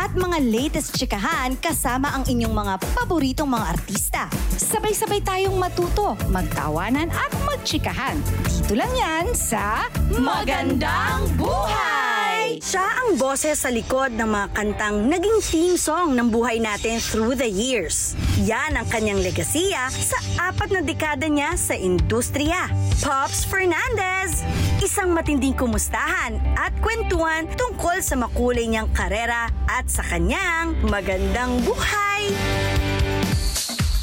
At 0.00 0.16
mga 0.16 0.40
latest 0.48 0.96
chikahan 0.96 1.60
kasama 1.60 2.08
ang 2.16 2.24
inyong 2.24 2.56
mga 2.56 2.74
paboritong 2.96 3.52
mga 3.52 3.66
artista. 3.68 4.32
Sabay-sabay 4.56 5.20
tayong 5.20 5.60
matuto, 5.60 6.16
magtawanan 6.32 7.12
at 7.12 7.28
magchikahan. 7.44 8.16
Dito 8.48 8.80
lang 8.80 8.88
yan 8.96 9.36
sa 9.36 9.84
Magandang 10.08 11.28
Buhay! 11.36 12.64
Siya 12.64 12.80
ang 12.80 13.20
boses 13.20 13.60
sa 13.60 13.68
likod 13.68 14.16
ng 14.16 14.24
mga 14.24 14.48
kantang 14.56 15.04
naging 15.04 15.38
theme 15.44 15.76
song 15.76 16.16
ng 16.16 16.32
buhay 16.32 16.56
natin 16.64 16.96
through 16.96 17.36
the 17.36 17.44
years. 17.44 18.16
Yan 18.40 18.80
ang 18.80 18.88
kanyang 18.88 19.20
legasiya 19.20 19.92
sa 19.92 20.16
apat 20.48 20.72
na 20.72 20.80
dekada 20.80 21.28
niya 21.28 21.60
sa 21.60 21.76
industriya. 21.76 22.72
Pops 23.04 23.44
Fernandez! 23.44 24.46
Isang 24.80 25.12
matinding 25.12 25.52
kumustahan 25.58 26.40
at 26.56 26.72
kwentuhan 26.80 27.50
tungkol 27.52 28.00
sa 28.00 28.16
makulay 28.16 28.64
niyang 28.64 28.88
karera 28.94 29.52
at 29.68 29.89
sa 29.90 30.06
kanyang 30.06 30.78
magandang 30.86 31.58
buhay. 31.66 32.30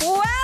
Welcome 0.03 0.36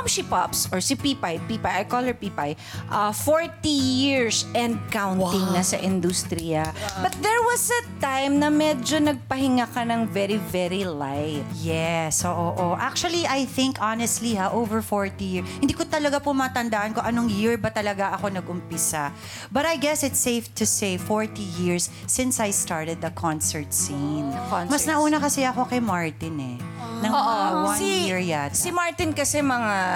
Mom 0.00 0.08
She 0.08 0.24
Pops 0.24 0.64
or 0.72 0.80
si 0.80 0.96
Pipay, 0.96 1.44
Pipay, 1.44 1.68
I 1.68 1.84
call 1.84 2.00
her 2.08 2.16
Pipay, 2.16 2.56
uh, 2.88 3.12
40 3.12 3.68
years 3.68 4.48
and 4.56 4.80
counting 4.88 5.44
na 5.52 5.60
sa 5.60 5.76
industriya. 5.76 6.72
But 7.04 7.12
there 7.20 7.44
was 7.44 7.68
a 7.68 7.84
time 8.00 8.40
na 8.40 8.48
medyo 8.48 8.96
nagpahinga 8.96 9.68
ka 9.68 9.84
ng 9.84 10.08
very, 10.08 10.40
very 10.48 10.88
light. 10.88 11.44
Yes, 11.60 12.24
oo, 12.24 12.32
oo. 12.32 12.80
Actually, 12.80 13.28
I 13.28 13.44
think 13.44 13.76
honestly 13.76 14.40
ha, 14.40 14.48
over 14.48 14.80
40 14.80 15.20
years. 15.20 15.44
Hindi 15.60 15.76
ko 15.76 15.84
talaga 15.84 16.16
po 16.16 16.32
matandaan 16.32 16.96
kung 16.96 17.04
anong 17.04 17.28
year 17.28 17.60
ba 17.60 17.68
talaga 17.68 18.16
ako 18.16 18.32
nag-umpisa. 18.32 19.12
But 19.52 19.68
I 19.68 19.76
guess 19.76 20.00
it's 20.00 20.16
safe 20.16 20.48
to 20.56 20.64
say 20.64 20.96
40 20.96 21.44
years 21.60 21.92
since 22.08 22.40
I 22.40 22.56
started 22.56 23.04
the 23.04 23.12
concert 23.12 23.68
scene. 23.76 24.32
concert 24.48 24.72
Mas 24.72 24.88
nauna 24.88 25.20
kasi 25.20 25.44
ako 25.44 25.68
kay 25.68 25.84
Martin 25.84 26.56
eh. 26.56 26.58
Nang 27.00 27.12
mga 27.12 27.44
one 27.64 27.80
year 27.84 28.20
yata. 28.20 28.56
Si 28.56 28.72
Martin 28.72 29.12
kasi 29.12 29.40
mga 29.44 29.89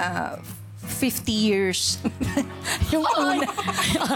50 0.85 1.31
years. 1.31 1.97
yung 2.93 3.03
una. 3.17 3.49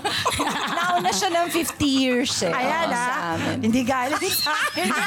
Nauna 0.77 1.11
siya 1.11 1.33
ng 1.33 1.47
50 1.51 1.81
years 1.81 2.33
eh. 2.45 2.53
Ayan 2.53 2.87
Oo, 2.87 2.93
na. 2.93 3.01
sa 3.01 3.13
amin. 3.35 3.57
Hindi 3.65 3.81
galing 3.83 4.31
sa 4.31 4.53
akin. 4.53 4.87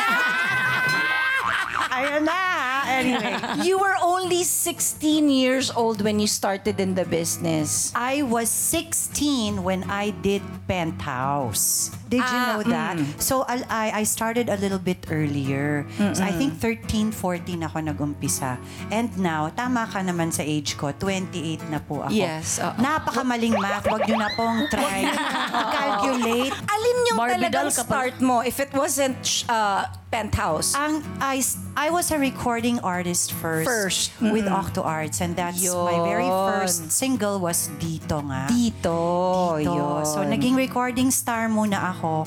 Ayan 1.92 2.24
na. 2.24 2.40
Anyway. 2.86 3.34
You 3.68 3.78
were 3.78 3.94
only 4.02 4.42
16 4.42 4.98
years 5.28 5.70
old 5.70 6.00
when 6.02 6.18
you 6.18 6.26
started 6.26 6.80
in 6.80 6.94
the 6.94 7.04
business. 7.04 7.92
I 7.94 8.22
was 8.22 8.48
16 8.50 9.62
when 9.62 9.84
I 9.88 10.10
did 10.10 10.42
Penthouse. 10.66 11.90
Did 12.08 12.20
you 12.20 12.38
Ah, 12.42 12.48
know 12.52 12.62
that? 12.68 12.96
So 13.22 13.44
al- 13.48 13.64
I, 13.70 14.02
I 14.02 14.04
started 14.04 14.48
a 14.48 14.56
little 14.56 14.78
bit 14.80 15.06
earlier. 15.10 15.86
So 16.12 16.20
I 16.22 16.32
think 16.32 16.60
13, 16.60 17.12
14 17.12 17.62
ako 17.64 17.76
nag-umpisa. 17.80 18.58
And 18.90 19.08
now, 19.16 19.48
tama 19.48 19.88
ka 19.88 20.00
naman 20.00 20.32
sa 20.32 20.42
age 20.44 20.76
ko, 20.76 20.92
28 20.92 21.72
na 21.72 21.80
po 21.80 22.04
ako. 22.04 22.12
Yes, 22.12 22.60
oo. 22.60 22.72
Napakamaling 22.76 23.56
math. 23.56 23.88
Huwag 23.88 24.04
nyo 24.04 24.16
na 24.20 24.28
pong 24.36 24.68
try. 24.68 25.08
Calculate. 25.76 26.52
Alin 26.52 26.96
yung 27.08 27.16
Morbidal 27.16 27.48
talagang 27.48 27.68
ka 27.72 27.84
pa. 27.84 27.88
start 27.88 28.16
mo 28.20 28.40
if 28.44 28.60
it 28.60 28.72
wasn't 28.72 29.44
uh, 29.48 29.88
penthouse? 30.12 30.76
Ang 30.76 31.00
I, 31.16 31.40
s- 31.40 31.56
I 31.72 31.88
was 31.88 32.12
a 32.12 32.18
recording 32.20 32.71
artist 32.80 33.36
first, 33.36 33.68
First. 33.68 34.08
with 34.22 34.48
Octo 34.48 34.80
Arts 34.80 35.20
and 35.20 35.36
that's 35.36 35.60
my 35.60 36.00
very 36.00 36.24
Yun. 36.24 36.48
first 36.48 36.88
single 36.88 37.36
was 37.36 37.68
Dito 37.76 38.24
nga. 38.24 38.48
Dito. 38.48 39.60
Dito. 39.60 39.76
Yun. 39.76 40.06
So, 40.08 40.24
naging 40.24 40.56
recording 40.56 41.12
star 41.12 41.52
muna 41.52 41.92
ako, 41.92 42.24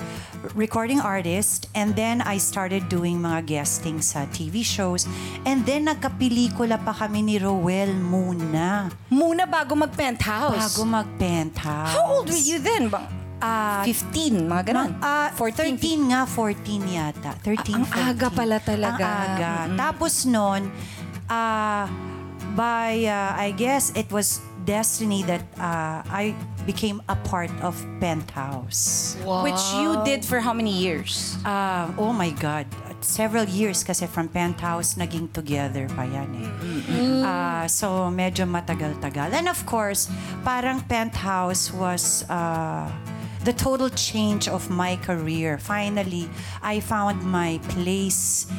recording 0.53 1.01
artist, 1.01 1.67
and 1.73 1.95
then 1.97 2.21
I 2.21 2.37
started 2.37 2.85
doing 2.85 3.17
mga 3.17 3.45
guesting 3.49 4.03
sa 4.05 4.29
TV 4.29 4.61
shows. 4.61 5.09
And 5.47 5.65
then, 5.65 5.89
nagkapelikula 5.89 6.77
pa 6.85 6.93
kami 6.93 7.25
ni 7.25 7.35
Roel 7.41 7.89
muna. 7.97 8.93
Muna 9.09 9.49
bago 9.49 9.73
mag-penthouse. 9.73 10.77
Bago 10.77 10.83
mag-penthouse. 10.85 11.95
How 11.97 12.21
old 12.21 12.29
were 12.29 12.37
you 12.37 12.61
then? 12.61 12.93
Bang? 12.93 13.24
Ah, 13.43 13.83
15, 13.83 14.47
mga 14.47 14.63
ganun. 14.71 14.89
Ah, 15.03 15.29
14, 15.35 15.75
13 15.77 16.09
nga, 16.11 16.23
14 16.23 16.83
yata. 16.87 17.31
13, 17.43 17.75
Ang 17.75 17.85
14. 17.85 18.09
aga 18.15 18.27
pala 18.31 18.57
talaga. 18.63 19.03
Ang 19.03 19.29
aga. 19.35 19.53
Tapos 19.75 20.13
nun, 20.23 20.71
ah, 21.27 21.85
by, 22.55 23.05
ah, 23.05 23.35
I 23.35 23.51
guess 23.51 23.91
it 23.93 24.07
was 24.09 24.39
destiny 24.65 25.21
that 25.29 25.45
ah, 25.61 26.01
I 26.09 26.33
became 26.65 27.01
a 27.07 27.15
part 27.29 27.53
of 27.61 27.77
Penthouse. 28.01 29.13
Which 29.21 29.61
you 29.77 30.01
did 30.03 30.25
for 30.25 30.41
how 30.41 30.53
many 30.53 30.73
years? 30.73 31.37
Ah, 31.45 31.93
oh 31.97 32.11
my 32.11 32.33
God. 32.33 32.65
Several 33.05 33.45
years 33.45 33.85
kasi 33.85 34.09
from 34.09 34.25
Penthouse 34.33 34.97
naging 34.97 35.29
together 35.29 35.85
pa 35.93 36.09
yan 36.09 36.25
eh. 36.41 36.49
Ah, 37.21 37.69
so 37.69 38.09
medyo 38.09 38.49
matagal-tagal. 38.49 39.29
And 39.29 39.45
of 39.45 39.61
course, 39.69 40.09
parang 40.41 40.81
Penthouse 40.89 41.69
was 41.69 42.25
uh, 42.25 42.89
the 43.45 43.53
total 43.53 43.89
change 43.89 44.49
of 44.49 44.69
my 44.69 44.97
career. 44.97 45.57
Finally, 45.61 46.27
I 46.61 46.79
found 46.81 47.21
my 47.21 47.61
place 47.69 48.49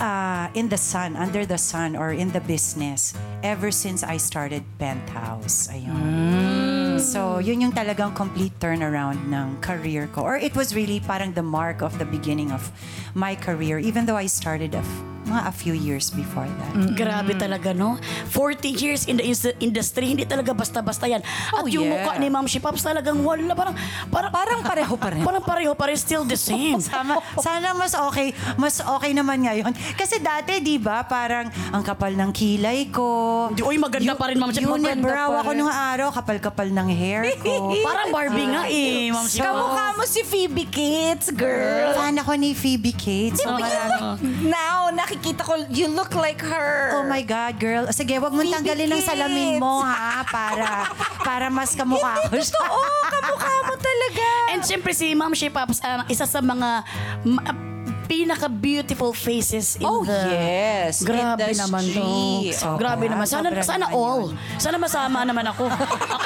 uh, 0.00 0.50
in 0.54 0.68
the 0.68 0.76
sun, 0.76 1.14
under 1.14 1.46
the 1.46 1.58
sun, 1.58 1.94
or 1.94 2.10
in 2.10 2.32
the 2.32 2.40
business 2.40 3.14
ever 3.42 3.70
since 3.70 4.02
I 4.02 4.18
started 4.18 4.64
Penthouse. 4.78 5.68
Ayun. 5.68 6.85
So, 6.96 7.38
yun 7.38 7.60
yung 7.60 7.72
talagang 7.72 8.14
complete 8.14 8.56
turnaround 8.58 9.28
ng 9.28 9.60
career 9.60 10.08
ko. 10.08 10.22
Or 10.22 10.36
it 10.36 10.56
was 10.56 10.74
really 10.74 10.98
parang 10.98 11.32
the 11.32 11.44
mark 11.44 11.82
of 11.82 11.96
the 11.98 12.04
beginning 12.04 12.50
of 12.50 12.64
my 13.12 13.34
career, 13.34 13.78
even 13.78 14.04
though 14.04 14.16
I 14.16 14.26
started 14.26 14.72
a, 14.72 14.80
f- 14.80 14.96
mga 15.26 15.42
a 15.42 15.50
few 15.50 15.74
years 15.74 16.06
before 16.08 16.46
that. 16.46 16.72
Grabe 16.94 17.34
talaga, 17.34 17.74
no? 17.74 17.98
40 18.30 18.62
years 18.70 19.04
in 19.04 19.18
the 19.18 19.26
is- 19.26 19.58
industry, 19.58 20.06
hindi 20.06 20.22
talaga 20.22 20.54
basta-basta 20.54 21.04
yan. 21.04 21.18
At 21.50 21.58
Oh, 21.58 21.66
yung 21.66 21.82
yeah. 21.84 21.98
mukha 21.98 22.12
ni 22.14 22.30
Ma'am 22.30 22.46
She 22.46 22.62
Pops 22.62 22.78
talagang 22.80 23.18
wala, 23.20 23.50
parang, 23.52 23.74
parang, 24.06 24.30
Parang 24.30 24.60
pareho 24.62 24.94
pa 24.94 25.08
rin. 25.10 25.26
parang 25.26 25.42
pareho 25.42 25.72
pa 25.74 25.90
rin, 25.90 25.98
still 25.98 26.22
the 26.22 26.38
same. 26.38 26.78
Sana, 26.86 27.18
sana 27.36 27.74
mas 27.74 27.90
okay, 27.92 28.30
mas 28.54 28.78
okay 28.78 29.10
naman 29.10 29.42
ngayon. 29.42 29.74
Kasi 29.98 30.22
dati, 30.22 30.62
di 30.62 30.78
ba, 30.78 31.02
parang 31.02 31.50
ang 31.68 31.82
kapal 31.82 32.14
ng 32.14 32.30
kilay 32.30 32.86
ko. 32.86 33.50
Di, 33.50 33.66
Uy, 33.66 33.82
maganda 33.82 34.14
pa 34.14 34.30
rin, 34.30 34.38
Ma'am 34.38 34.54
She 34.54 34.62
Pops. 34.62 34.78
Unibrow 34.78 35.42
ako 35.42 35.50
nung 35.52 35.66
araw, 35.68 36.14
kapal-kapal 36.14 36.70
ng 36.70 36.85
hair 36.88 37.34
ko. 37.38 37.70
Parang 37.86 38.08
Barbie 38.08 38.46
nga 38.46 38.62
eh, 38.66 39.08
Ma'am 39.08 39.24
Pops. 39.24 39.44
Kamukha 39.44 39.86
mo 39.92 40.04
si 40.04 40.22
Phoebe 40.22 40.64
Kids, 40.64 41.30
girl. 41.30 41.94
Fan 41.94 42.16
ako 42.16 42.32
ni 42.34 42.50
Phoebe 42.52 42.90
Cates. 42.90 43.38
So, 43.38 43.50
marami. 43.52 44.22
Now, 44.42 44.88
nakikita 44.90 45.42
ko, 45.42 45.66
you 45.68 45.86
look 45.86 46.12
like 46.12 46.38
her. 46.38 46.94
Oh 46.94 47.04
my 47.04 47.20
God, 47.20 47.56
girl. 47.56 47.84
Sige, 47.90 48.16
wag 48.16 48.30
mo 48.30 48.40
Phoebe 48.40 48.52
tanggalin 48.52 48.88
ng 48.88 49.02
salamin 49.02 49.50
mo, 49.56 49.80
ha? 49.80 50.22
Para, 50.24 50.90
para 51.20 51.46
mas 51.48 51.72
kamukha 51.72 52.26
ko 52.26 52.36
siya. 52.36 52.62
Oo, 52.62 52.90
kamukha 53.06 53.54
mo 53.64 53.74
talaga. 53.74 54.26
And 54.50 54.60
syempre 54.60 54.90
si 54.90 55.12
Ma'am 55.12 55.32
Pops, 55.48 55.78
ang 55.80 56.06
isa 56.06 56.24
sa 56.24 56.38
mga 56.38 56.82
ma- 57.22 57.64
pinaka-beautiful 58.06 59.10
faces 59.10 59.76
in 59.76 59.84
Oh, 59.84 60.00
the... 60.00 60.14
yes. 60.30 61.02
Grabe 61.02 61.42
Industry. 61.42 61.58
naman 61.58 61.84
to. 61.90 62.06
Sobra. 62.54 62.78
Grabe 62.78 63.04
naman. 63.06 63.26
Sana, 63.26 63.50
sana 63.60 63.86
naman 63.86 63.98
all. 63.98 64.22
yun. 64.30 64.38
Sana 64.56 64.76
masama 64.78 65.18
naman 65.20 65.42
ako. 65.44 65.66
ako 65.66 66.25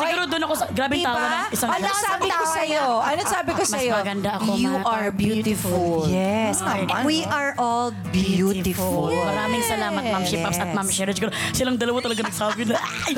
siguro 0.00 0.22
doon 0.24 0.42
ako 0.42 0.54
sa... 0.54 0.64
Grabing 0.68 1.00
Diba? 1.00 1.10
tawa 1.10 1.24
na. 1.24 1.40
Isang 1.48 1.70
ano 1.70 1.86
sabi 1.90 2.28
ko 2.28 2.44
sa'yo? 2.44 2.84
Ano 2.98 3.22
sabi 3.24 3.50
ko 3.52 3.62
Mas 3.62 3.70
sa'yo? 3.70 3.92
maganda 3.94 4.30
ako, 4.36 4.50
You 4.54 4.72
ma- 4.72 4.86
are 4.86 5.08
beautiful. 5.10 6.06
Yes. 6.06 6.58
Naman, 6.58 7.02
We 7.02 7.22
no? 7.22 7.30
are 7.30 7.52
all 7.56 7.88
beautiful. 8.10 9.10
Maraming 9.10 9.62
salamat, 9.62 10.02
Ma'am 10.04 10.24
She 10.24 10.36
Pops 10.38 10.58
at 10.58 10.70
Ma'am 10.70 10.88
Sherry. 10.88 11.12
Siguro 11.12 11.30
silang 11.52 11.76
dalawa 11.76 11.98
talaga 12.00 12.22
nagsabi 12.22 12.62
na. 12.64 12.78
Ay! 12.78 13.12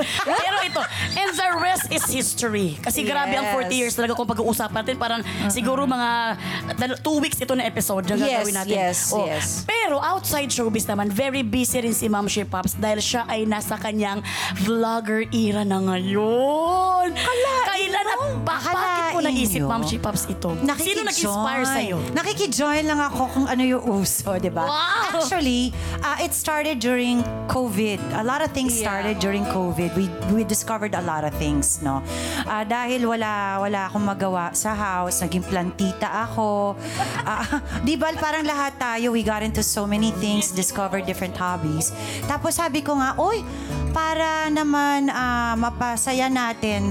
Pero 0.60 0.68
ito. 0.68 0.82
And 1.16 1.30
the 1.32 1.50
rest 1.56 1.84
is 1.88 2.04
history. 2.04 2.76
Kasi 2.76 3.02
grabe 3.02 3.32
ang 3.32 3.48
40 3.50 3.72
years 3.72 3.94
talaga 3.94 4.12
kung 4.12 4.26
pag-uusapan 4.26 4.76
natin. 4.76 4.94
Parang 4.96 5.20
siguro 5.48 5.84
mga 5.84 6.36
dal- 6.76 7.00
two 7.00 7.16
weeks 7.18 7.38
ito 7.38 7.52
na 7.52 7.64
episode 7.64 8.04
yung 8.06 8.20
Yes, 8.20 8.44
gagawin 8.44 8.54
natin. 8.54 8.74
yes, 8.76 8.98
Oh, 9.10 9.24
yes. 9.24 9.64
Pero 9.64 9.96
outside 9.96 10.48
showbiz 10.48 10.84
naman, 10.84 11.08
very 11.08 11.40
busy 11.40 11.80
rin 11.80 11.92
si 11.92 12.06
Ma'am 12.06 12.26
She 12.26 12.44
Pops 12.44 12.76
dahil 12.76 13.00
siya 13.00 13.24
ay 13.24 13.44
nasa 13.44 13.74
kanyang 13.74 14.20
vlogger 14.60 15.24
era 15.30 15.62
na 15.62 15.80
ngayon. 15.80 17.16
Kailan 17.64 18.04
at 18.06 18.20
ba- 18.42 18.58
bakit 18.60 18.74
mo 18.76 19.18
Akalain 19.20 19.24
naisip, 19.24 19.60
nyo? 19.60 19.68
Ma'am 19.68 19.82
She 19.82 19.96
Pops, 19.96 20.24
ito? 20.26 20.50
Sino 20.76 21.00
nag-inspire 21.02 21.64
sa'yo? 21.64 21.96
Nakikijoin 22.12 22.84
lang 22.84 23.00
ako 23.00 23.22
kung 23.30 23.46
ano 23.46 23.62
yung 23.62 23.82
uso, 23.82 24.36
di 24.36 24.48
ba? 24.48 24.64
Wow! 24.64 25.16
Actually, 25.16 25.72
uh, 26.00 26.20
it 26.20 26.32
started 26.32 26.78
during 26.78 27.20
COVID. 27.46 27.98
A 28.14 28.22
lot 28.22 28.40
of 28.40 28.50
things 28.50 28.72
started 28.72 29.18
during 29.18 29.42
COVID. 29.46 29.92
We 29.94 30.06
we 30.30 30.42
discovered 30.50 30.98
a 30.98 31.02
lot 31.06 31.22
of 31.22 31.30
things, 31.38 31.78
no? 31.78 32.02
Ah, 32.42 32.66
dahil 32.66 33.06
wala 33.06 33.62
wala 33.62 33.86
akong 33.86 34.02
magawa 34.02 34.50
sa 34.50 34.74
house, 34.74 35.22
naging 35.22 35.46
plantita 35.46 36.10
ako. 36.26 36.74
Ah, 37.22 37.62
di 37.86 37.94
ba 37.94 38.10
parang 38.18 38.42
lahat 38.42 38.74
tayo, 38.74 39.14
we 39.14 39.22
got 39.22 39.46
into 39.46 39.62
so 39.62 39.86
many 39.86 40.10
things, 40.18 40.50
discovered 40.50 41.06
different 41.06 41.38
hobbies. 41.38 41.94
Tapos 42.26 42.58
sabi 42.58 42.82
ko 42.82 42.98
nga, 42.98 43.14
oy, 43.14 43.46
para 43.94 44.50
naman 44.50 45.06
ah, 45.14 45.54
mapasaya 45.54 46.26
natin 46.26 46.90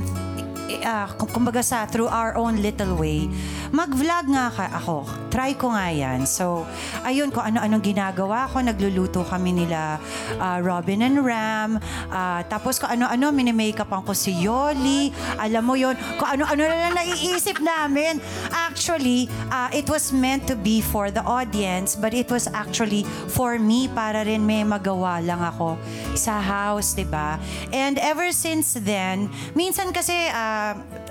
kum- 1.18 1.32
kumbaga 1.32 1.66
sa 1.66 1.90
through 1.90 2.10
our 2.10 2.38
own 2.38 2.62
little 2.62 2.94
way, 2.98 3.26
mag-vlog 3.74 4.26
nga 4.30 4.50
ka 4.54 4.66
ako. 4.78 5.06
Try 5.30 5.54
ko 5.58 5.74
nga 5.74 5.90
yan. 5.94 6.26
So, 6.26 6.66
ayun, 7.06 7.30
kung 7.30 7.46
ano-anong 7.46 7.86
ginagawa 7.86 8.50
ko, 8.50 8.62
nagluluto 8.62 9.22
kami 9.26 9.66
nila 9.66 10.02
ah, 10.38 10.58
Robin 10.62 11.06
and 11.06 11.22
Ram. 11.22 11.78
Ah, 12.10 12.42
tapos 12.46 12.82
kung 12.82 12.90
ano-ano, 12.90 13.30
minimakeupan 13.30 14.02
ko 14.06 14.14
si 14.14 14.34
Yoli. 14.42 15.14
Alam 15.38 15.64
mo 15.66 15.74
yon 15.78 15.94
kung 16.18 16.30
ano-ano 16.38 16.62
na 16.66 16.76
lang 16.90 16.94
naiisip 16.98 17.62
namin. 17.62 18.18
Actually, 18.54 19.30
ah, 19.54 19.70
it 19.74 19.86
was 19.90 20.10
meant 20.10 20.50
to 20.50 20.58
be 20.58 20.82
for 20.82 21.14
the 21.14 21.22
audience, 21.24 21.94
but 21.94 22.14
it 22.14 22.30
was 22.34 22.50
actually 22.54 23.06
for 23.30 23.62
me 23.62 23.86
para 23.90 24.26
rin 24.26 24.42
may 24.46 24.66
magawa 24.66 25.22
lang 25.22 25.42
ako 25.42 25.78
sa 26.18 26.42
house, 26.42 26.98
di 26.98 27.06
ba? 27.06 27.38
And 27.70 28.02
ever 28.02 28.34
since 28.34 28.74
then, 28.76 29.30
minsan 29.54 29.94
kasi 29.94 30.28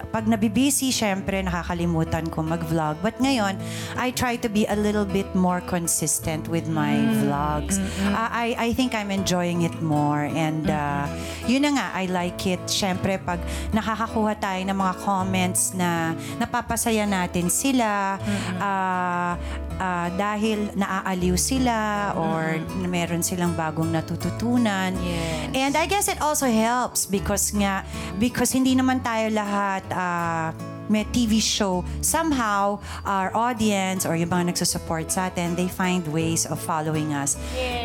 pag 0.08 0.24
nabibisi, 0.24 0.88
syempre 0.88 1.44
nakakalimutan 1.44 2.32
ko 2.32 2.40
mag-vlog. 2.40 2.96
But 3.04 3.20
ngayon, 3.20 3.60
I 4.00 4.08
try 4.16 4.40
to 4.40 4.48
be 4.48 4.64
a 4.64 4.76
little 4.76 5.04
bit 5.04 5.28
more 5.36 5.60
consistent 5.60 6.48
with 6.48 6.64
my 6.66 6.96
vlogs. 7.20 7.76
Ah, 8.08 8.32
I, 8.32 8.56
I 8.56 8.68
think 8.72 8.96
I'm 8.96 9.12
enjoying 9.12 9.68
it 9.68 9.76
more. 9.84 10.26
And 10.32 10.64
ah, 10.72 11.04
yun 11.44 11.68
na 11.68 11.76
nga, 11.76 11.86
I 11.92 12.08
like 12.08 12.40
it. 12.48 12.60
Syempre, 12.64 13.20
pag 13.20 13.40
nakakakuha 13.76 14.40
tayo 14.40 14.60
ng 14.64 14.78
mga 14.78 14.94
comments 15.04 15.76
na 15.76 16.16
napapasaya 16.40 17.04
natin 17.04 17.52
sila 17.52 18.16
ah, 18.58 19.36
ah, 19.78 20.10
dahil 20.10 20.70
naaaliw 20.74 21.34
sila 21.34 21.78
or 22.14 22.58
meron 22.84 23.22
silang 23.22 23.54
bagong 23.54 23.88
natututunan. 23.88 24.92
Yes. 24.98 25.50
And 25.54 25.72
I 25.74 25.86
guess 25.86 26.06
it 26.06 26.20
also 26.20 26.46
helps 26.46 27.06
because 27.06 27.50
nga, 27.50 27.82
because 28.18 28.50
hindi 28.50 28.74
naman 28.74 29.00
tayo 29.00 29.30
lahat 29.30 29.82
ah, 29.90 30.50
may 30.88 31.04
TV 31.04 31.36
show, 31.36 31.84
somehow 32.00 32.80
our 33.04 33.28
audience 33.36 34.08
or 34.08 34.16
yung 34.16 34.32
mga 34.32 34.56
nagsusupport 34.56 35.12
sa 35.12 35.28
atin, 35.28 35.52
they 35.52 35.68
find 35.68 36.00
ways 36.08 36.48
of 36.48 36.56
following 36.56 37.12
us 37.12 37.36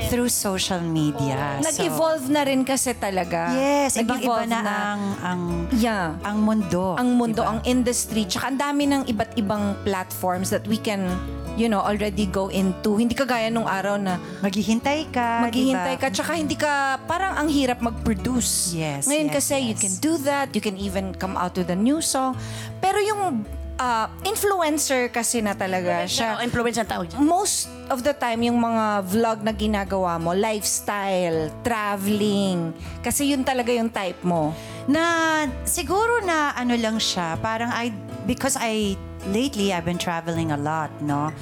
through 0.08 0.32
social 0.32 0.80
media. 0.80 1.60
So, 1.60 1.68
Nag-evolve 1.68 2.32
na 2.32 2.48
rin 2.48 2.64
kasi 2.64 2.96
talaga. 2.96 3.52
yes, 3.52 4.00
ibang-iba 4.00 4.48
Nag-evolve 4.48 4.48
na, 4.48 4.96
ang, 4.96 5.04
ang, 5.20 5.42
Yeah. 5.76 6.16
ang 6.24 6.48
mundo. 6.48 6.96
ang 6.96 7.20
mundo, 7.20 7.44
diba? 7.44 7.52
ang 7.52 7.60
industry, 7.68 8.24
tsaka 8.24 8.56
ang 8.56 8.60
dami 8.64 8.88
ng 8.88 9.04
iba't 9.06 9.36
ibang 9.36 9.76
platforms 9.84 10.48
that 10.48 10.64
we 10.64 10.80
can, 10.80 11.04
you 11.54 11.70
know, 11.70 11.80
already 11.80 12.26
go 12.26 12.50
into. 12.50 12.98
Hindi 12.98 13.14
kagaya 13.14 13.50
nung 13.50 13.70
araw 13.70 13.98
na 13.98 14.18
Maghihintay 14.42 15.14
ka, 15.14 15.46
maghihintay 15.46 15.96
diba? 15.96 16.02
ka, 16.02 16.08
tsaka 16.10 16.32
hindi 16.34 16.58
ka, 16.58 16.98
parang 17.06 17.38
ang 17.38 17.50
hirap 17.50 17.80
mag-produce. 17.80 18.74
Yes, 18.74 19.06
Ngayon 19.06 19.30
yes, 19.30 19.36
kasi, 19.38 19.56
you 19.62 19.76
yes. 19.78 19.82
can 19.82 19.94
do 20.02 20.14
that, 20.26 20.48
you 20.54 20.62
can 20.62 20.78
even 20.78 21.14
come 21.14 21.38
out 21.38 21.54
with 21.54 21.70
a 21.70 21.78
new 21.78 22.02
song. 22.02 22.34
Pero 22.82 22.98
yung 22.98 23.46
ah, 23.76 24.10
influencer 24.24 25.10
kasi 25.10 25.42
na 25.42 25.54
talaga 25.54 26.06
siya, 26.06 26.38
Siya, 26.38 26.46
influence 26.46 26.78
ang 26.78 26.90
tawag 26.90 27.08
dyan. 27.10 27.20
most 27.22 27.70
of 27.90 28.02
the 28.02 28.14
time, 28.14 28.42
yung 28.42 28.58
mga 28.58 29.04
vlog 29.06 29.38
na 29.42 29.52
ginagawa 29.52 30.18
mo, 30.18 30.32
lifestyle, 30.34 31.52
traveling, 31.66 32.74
kasi 33.02 33.34
yun 33.34 33.42
talaga 33.44 33.70
yung 33.74 33.90
type 33.90 34.22
mo. 34.24 34.54
na 34.84 35.04
siguro 35.64 36.20
na 36.24 36.52
ano 36.54 36.76
lang 36.76 37.00
siya, 37.00 37.40
parang 37.40 37.72
I, 37.72 37.88
because 38.28 38.60
I, 38.60 39.00
lately 39.28 39.74
I've 39.74 39.86
been 39.86 39.98
traveling 39.98 40.52
a 40.52 40.58
lot, 40.58 41.02
no? 41.02 41.34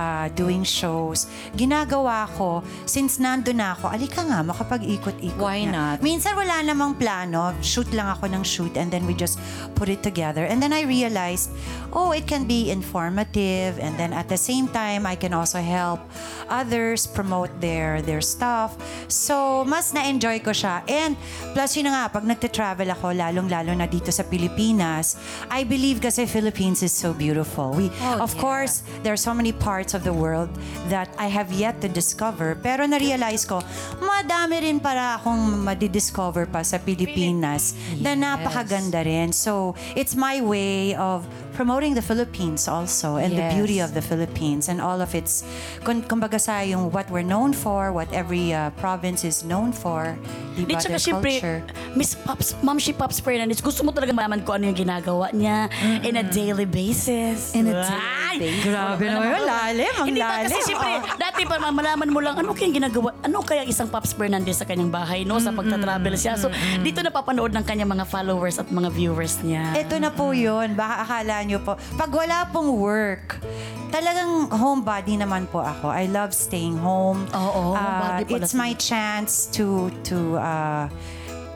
Uh, 0.00 0.32
doing 0.32 0.64
shows. 0.64 1.28
Ginagawa 1.52 2.24
ko, 2.32 2.64
since 2.88 3.20
nandun 3.20 3.60
na 3.60 3.76
ako, 3.76 3.92
alika 3.92 4.24
nga, 4.24 4.40
makapag-ikot-ikot 4.40 5.36
Why 5.36 5.68
nga. 5.68 5.72
not? 5.76 5.96
Minsan 6.00 6.32
wala 6.32 6.64
namang 6.64 6.96
plano, 6.96 7.52
shoot 7.60 7.84
lang 7.92 8.08
ako 8.08 8.24
ng 8.32 8.40
shoot 8.40 8.80
and 8.80 8.88
then 8.88 9.04
we 9.04 9.12
just 9.12 9.36
put 9.76 9.92
it 9.92 10.00
together. 10.00 10.48
And 10.48 10.56
then 10.56 10.72
I 10.72 10.88
realized, 10.88 11.52
oh, 11.92 12.16
it 12.16 12.24
can 12.24 12.48
be 12.48 12.72
informative 12.72 13.76
and 13.76 13.92
then 14.00 14.16
at 14.16 14.32
the 14.32 14.40
same 14.40 14.72
time, 14.72 15.04
I 15.04 15.20
can 15.20 15.36
also 15.36 15.60
help 15.60 16.00
others 16.48 17.04
promote 17.04 17.52
their 17.60 18.00
their 18.00 18.24
stuff. 18.24 18.80
So, 19.06 19.68
mas 19.68 19.92
na-enjoy 19.92 20.40
ko 20.40 20.56
siya. 20.56 20.80
And 20.88 21.12
plus 21.52 21.76
yun 21.76 21.92
na 21.92 22.08
nga, 22.08 22.16
pag 22.16 22.24
nagte-travel 22.24 22.88
ako, 22.88 23.12
lalong-lalo 23.12 23.76
na 23.76 23.84
dito 23.84 24.08
sa 24.08 24.24
Pilipinas, 24.24 25.20
I 25.52 25.68
believe 25.68 26.00
kasi 26.00 26.24
Philippines 26.24 26.80
is 26.80 26.96
so 26.96 27.12
beautiful. 27.12 27.76
We, 27.76 27.92
Oh, 28.00 28.24
of 28.24 28.32
yeah. 28.32 28.40
course, 28.40 28.74
there 29.04 29.12
are 29.12 29.20
so 29.20 29.36
many 29.36 29.52
parts 29.52 29.89
of 29.94 30.04
the 30.04 30.12
world 30.12 30.48
that 30.88 31.08
I 31.18 31.26
have 31.28 31.52
yet 31.52 31.80
to 31.82 31.88
discover. 31.88 32.56
Pero 32.56 32.86
na-realize 32.86 33.44
ko, 33.44 33.60
madami 33.98 34.62
rin 34.62 34.78
para 34.80 35.18
akong 35.18 35.60
madidiscover 35.60 36.46
pa 36.46 36.62
sa 36.62 36.78
Pilipinas 36.78 37.74
na 37.98 38.14
napakaganda 38.14 39.04
rin. 39.04 39.32
So, 39.32 39.74
it's 39.94 40.14
my 40.14 40.40
way 40.40 40.94
of 40.94 41.26
promoting 41.54 41.94
the 41.94 42.02
Philippines 42.02 42.68
also 42.68 43.16
and 43.16 43.32
the 43.32 43.44
Yes. 43.46 43.54
beauty 43.54 43.78
of 43.80 43.90
the 43.92 44.00
Philippines 44.00 44.68
and 44.68 44.80
all 44.80 45.00
of 45.00 45.14
its, 45.14 45.42
kumbaga 45.82 46.40
sa 46.40 46.60
yung 46.60 46.92
what 46.92 47.10
we're 47.10 47.26
known 47.26 47.52
for, 47.52 47.92
what 47.92 48.08
every 48.12 48.52
uh, 48.52 48.70
province 48.76 49.24
is 49.24 49.42
known 49.44 49.72
for, 49.72 50.16
Di 50.60 50.68
diba, 50.68 50.78
tsaka 50.78 50.92
their 50.92 51.02
syempre, 51.02 51.32
culture. 51.34 51.58
Miss 51.92 52.12
Pops, 52.14 52.48
Ma'am 52.60 52.76
si 52.76 52.92
Pops 52.92 53.18
Fernandez, 53.18 53.58
gusto 53.58 53.80
mo 53.80 53.90
talaga 53.90 54.10
malaman 54.10 54.40
kung 54.40 54.56
ano 54.56 54.64
yung 54.66 54.78
ginagawa 54.78 55.30
niya 55.30 55.66
in 56.00 56.14
a 56.14 56.24
daily 56.24 56.64
basis. 56.64 57.52
In 57.52 57.66
a 57.66 57.80
daily 57.80 57.98
basis. 58.38 58.62
Grabe 58.62 59.04
naman 59.04 59.26
yun, 59.28 59.42
lalim, 59.42 59.92
ang 59.94 60.06
Hindi 60.06 60.20
ba 60.20 60.34
kasi 60.40 60.54
lalim. 60.54 60.66
syempre, 60.66 60.90
Oo. 60.92 61.16
dati 61.16 61.40
pa 61.42 61.56
malaman 61.60 62.08
mo 62.08 62.18
lang 62.18 62.34
ano 62.36 62.50
kayang 62.50 62.76
ginagawa, 62.76 63.10
ano 63.20 63.38
kaya 63.40 63.62
isang 63.62 63.86
Pops 63.86 64.12
Fernandez 64.12 64.56
sa 64.56 64.64
kanyang 64.64 64.88
bahay, 64.88 65.22
no? 65.22 65.36
Sa 65.36 65.50
pagta-travel 65.50 66.14
siya. 66.14 66.34
So, 66.34 66.48
dito 66.78 67.00
napapanood 67.00 67.50
ng 67.50 67.64
kanyang 67.64 67.90
mga 67.90 68.06
followers 68.06 68.56
at 68.56 68.68
mga 68.68 68.88
viewers 68.90 69.40
niya. 69.40 69.74
Ito 69.74 69.96
na 69.96 70.08
po 70.08 70.30
yun. 70.30 70.72
Baka 70.72 70.94
akala 71.02 71.42
nyo 71.42 71.58
po. 71.58 71.74
Pag 71.94 72.10
wala 72.10 72.46
pong 72.46 72.70
work, 72.72 73.42
talagang 73.90 74.46
homebody 74.48 75.14
naman 75.14 75.44
po 75.44 75.58
ako. 75.58 75.90
I 75.90 76.06
love 76.06 76.30
staying 76.30 76.78
home. 76.78 77.26
Oo, 77.30 77.62
Uh, 77.70 77.76
homebody 77.76 78.22
pala 78.26 78.38
It's 78.40 78.54
my 78.54 78.72
chance 78.74 79.46
to 79.50 79.90
to 80.04 80.36
uh, 80.36 80.49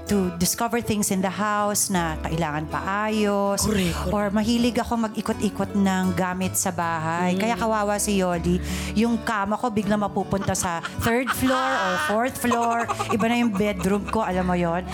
to 0.04 0.28
discover 0.36 0.84
things 0.84 1.08
in 1.08 1.24
the 1.24 1.32
house 1.32 1.88
na 1.88 2.20
kailangan 2.20 2.68
paayos. 2.68 3.64
Correct. 3.64 4.12
Or 4.12 4.28
mahilig 4.28 4.76
ako 4.76 5.08
mag-ikot-ikot 5.08 5.72
ng 5.76 6.12
gamit 6.12 6.56
sa 6.60 6.68
bahay. 6.68 7.36
Kaya 7.40 7.56
kawawa 7.56 7.96
si 7.96 8.20
Yoli. 8.20 8.60
Yung 8.92 9.16
kama 9.24 9.56
ko 9.56 9.72
bigla 9.72 9.96
mapupunta 9.96 10.52
sa 10.52 10.84
third 11.00 11.28
floor 11.32 11.70
or 11.72 11.94
fourth 12.08 12.36
floor. 12.36 12.84
Iba 13.10 13.24
na 13.32 13.36
yung 13.40 13.52
bedroom 13.52 14.04
ko, 14.08 14.20
alam 14.20 14.44
mo 14.44 14.56
yon. 14.56 14.84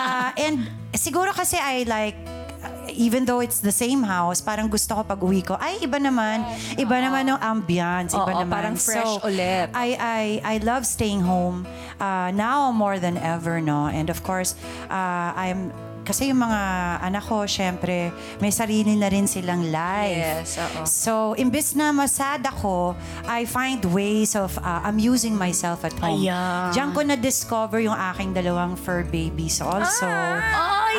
Ah, 0.00 0.32
and 0.38 0.64
siguro 0.96 1.34
kasi 1.34 1.60
I 1.60 1.84
like 1.84 2.16
even 2.94 3.24
though 3.24 3.40
it's 3.40 3.60
the 3.60 3.72
same 3.72 4.02
house, 4.02 4.40
parang 4.40 4.68
gusto 4.68 4.94
ko 4.94 5.02
pag 5.04 5.20
uwi 5.20 5.44
ko, 5.44 5.56
ay, 5.60 5.82
iba 5.82 5.98
naman. 5.98 6.44
Iba 6.76 6.96
naman 7.00 7.30
yung 7.30 7.40
ambience. 7.40 8.12
Iba 8.14 8.30
Oo, 8.30 8.40
naman. 8.44 8.50
parang 8.50 8.76
fresh 8.76 9.20
so, 9.20 9.26
ulit. 9.26 9.70
I, 9.74 9.88
I, 9.98 10.24
I 10.44 10.54
love 10.64 10.86
staying 10.86 11.22
home 11.22 11.66
uh, 12.00 12.30
now 12.34 12.72
more 12.72 12.98
than 12.98 13.16
ever, 13.18 13.60
no? 13.60 13.86
And 13.86 14.10
of 14.10 14.22
course, 14.22 14.54
uh, 14.88 15.30
I'm 15.36 15.70
kasi 16.10 16.32
yung 16.32 16.40
mga 16.40 16.60
anak 17.06 17.24
ko, 17.28 17.44
syempre, 17.44 18.10
may 18.40 18.50
sarili 18.50 18.96
na 18.96 19.06
rin 19.06 19.30
silang 19.30 19.68
life. 19.68 20.16
Yes, 20.42 20.58
oo. 20.58 20.82
So, 20.88 21.12
imbis 21.36 21.76
na 21.76 21.92
masad 21.94 22.42
ako, 22.42 22.96
I 23.28 23.44
find 23.44 23.78
ways 23.92 24.34
of 24.34 24.56
uh, 24.58 24.90
amusing 24.90 25.36
myself 25.36 25.84
at 25.84 25.94
home. 26.00 26.24
Ayan. 26.24 26.74
Diyan 26.74 26.90
ko 26.96 27.00
na-discover 27.04 27.78
yung 27.84 27.94
aking 27.94 28.34
dalawang 28.34 28.74
fur 28.74 29.04
babies 29.06 29.60
also. 29.60 30.08
Ay, 30.08 30.98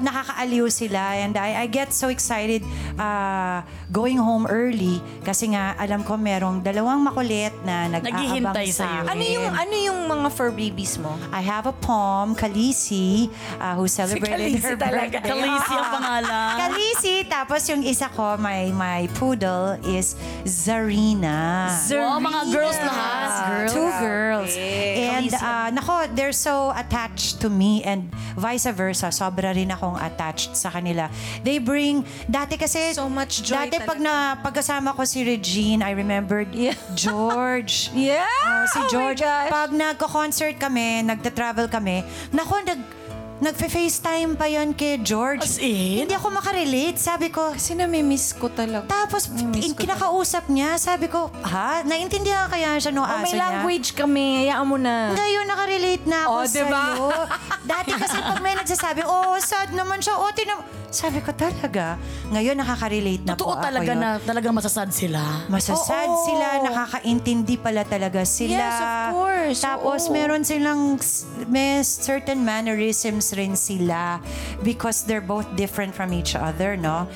nakakaaliw 0.00 0.66
sila 0.68 1.16
and 1.16 1.36
I, 1.36 1.64
I 1.64 1.66
get 1.66 1.92
so 1.92 2.08
excited 2.08 2.64
uh, 2.96 3.62
going 3.88 4.16
home 4.16 4.44
early 4.46 4.98
kasi 5.22 5.52
nga 5.52 5.76
alam 5.76 6.02
ko 6.02 6.16
merong 6.16 6.60
dalawang 6.60 7.00
makulit 7.00 7.52
na 7.62 7.86
nag-aabang 7.88 8.52
Naghihintay 8.52 8.68
sa 8.68 8.84
sa'yo. 8.84 9.00
akin. 9.02 9.10
Ano 9.10 9.24
yung, 9.24 9.46
ano 9.48 9.74
yung 9.76 10.00
mga 10.06 10.28
fur 10.30 10.50
babies 10.50 10.96
mo? 10.96 11.12
I 11.30 11.40
have 11.40 11.66
a 11.66 11.74
pom, 11.74 12.34
Kalisi, 12.34 13.28
uh, 13.56 13.74
who 13.74 13.86
celebrated 13.86 14.58
Khaleesi 14.58 14.64
her 14.64 14.76
talaga. 14.76 15.18
birthday. 15.20 15.30
Khaleesi 15.30 15.74
ang 15.74 15.90
pangalan. 15.92 16.52
Kalisi. 16.64 17.14
Tapos 17.26 17.60
yung 17.68 17.82
isa 17.82 18.06
ko, 18.10 18.36
my, 18.36 18.70
my 18.72 19.06
poodle 19.14 19.76
is 19.84 20.16
Zarina. 20.44 21.68
Wow, 21.90 22.18
mga 22.18 22.40
girls 22.52 22.78
lahat. 22.78 23.28
Girls. 23.50 23.72
Two 23.72 23.90
girls. 24.00 24.50
And 24.54 25.30
uh, 25.34 25.68
nako, 25.70 26.08
they're 26.14 26.36
so 26.36 26.70
attached 26.72 27.40
to 27.40 27.48
me 27.50 27.82
and 27.82 28.10
vice 28.36 28.66
versa. 28.70 29.10
Sobra 29.10 29.50
rin 29.52 29.70
akong 29.70 29.89
attached 29.98 30.54
sa 30.54 30.68
kanila. 30.68 31.08
They 31.42 31.58
bring, 31.58 32.04
dati 32.26 32.54
kasi, 32.54 32.92
So 32.92 33.08
much 33.08 33.42
joy 33.42 33.66
Dati 33.66 33.82
pag 33.82 33.98
na 33.98 34.36
pagkasama 34.36 34.92
ko 34.92 35.02
si 35.02 35.24
Regine, 35.24 35.82
I 35.82 35.96
remembered 35.96 36.52
Yeah. 36.52 36.76
George. 36.94 37.88
Yeah! 37.96 38.26
Oh, 38.44 38.64
si 38.68 38.78
Oh 38.78 38.82
my 38.84 38.90
George. 38.90 39.20
gosh. 39.22 39.50
Pag 39.50 39.70
nagko-concert 39.72 40.54
kami, 40.56 41.02
nagta-travel 41.02 41.66
kami, 41.66 42.04
nako, 42.30 42.60
nag, 42.62 42.99
nagfe-FaceTime 43.40 44.34
pa 44.34 44.46
yon 44.46 44.70
kay 44.70 44.96
George. 44.98 45.40
As 45.40 45.56
in? 45.56 46.04
Hindi 46.04 46.14
ako 46.14 46.28
makarelate. 46.30 46.96
Sabi 46.96 47.28
ko, 47.28 47.50
Kasi 47.50 47.72
namimiss 47.72 48.32
ko 48.32 48.48
talaga. 48.48 48.86
tapos 48.86 49.28
Namimiss 49.28 49.64
in, 49.64 49.72
ko 49.72 49.80
kinakausap 49.80 50.44
niya, 50.46 50.76
sabi 50.76 51.06
ko, 51.06 51.32
ha? 51.42 51.80
Naintindihan 51.82 52.46
kaya 52.46 52.76
siya 52.76 52.90
no 52.90 53.00
Oh, 53.00 53.08
aso 53.10 53.22
may 53.22 53.32
niya? 53.32 53.40
language 53.42 53.88
kami. 53.92 54.46
Hayaan 54.46 54.64
mo 54.64 54.76
na. 54.76 55.10
Ngayon, 55.10 55.44
nakarelate 55.46 56.04
na 56.04 56.18
ako 56.22 56.32
Oh, 56.32 56.44
diba? 56.44 56.84
sa'yo. 56.86 57.08
Dati 57.70 57.90
kasi 57.92 58.16
pag 58.16 58.38
may 58.38 58.54
nagsasabi, 58.54 59.00
oh, 59.02 59.34
sad 59.38 59.72
naman 59.72 59.98
siya, 59.98 60.14
oh, 60.14 60.30
tinam... 60.30 60.60
Sabi 60.90 61.22
ko 61.22 61.30
talaga, 61.30 61.94
ngayon 62.28 62.58
nakaka-relate 62.58 63.22
na 63.22 63.38
Totoo 63.38 63.54
po 63.54 63.62
talaga 63.62 63.86
ako 63.86 63.94
yun. 63.94 64.02
na 64.02 64.10
talagang 64.18 64.50
masasad 64.52 64.90
sila. 64.90 65.22
Masasad 65.46 66.10
Oo. 66.10 66.26
sila, 66.26 66.46
nakakaintindi 66.60 67.54
pala 67.56 67.86
talaga 67.86 68.26
sila. 68.26 68.58
Yes, 68.58 68.74
of 68.74 68.90
course. 69.14 69.58
Tapos 69.62 70.00
Oo. 70.02 70.10
meron 70.10 70.42
silang, 70.42 70.98
s- 70.98 71.22
may 71.46 71.78
certain 71.80 72.42
mannerisms 72.42 73.29
rin 73.34 73.54
sila 73.54 74.18
because 74.62 75.04
they're 75.04 75.24
both 75.24 75.46
different 75.54 75.92
from 75.92 76.12
each 76.12 76.34
other, 76.34 76.76
no? 76.76 77.06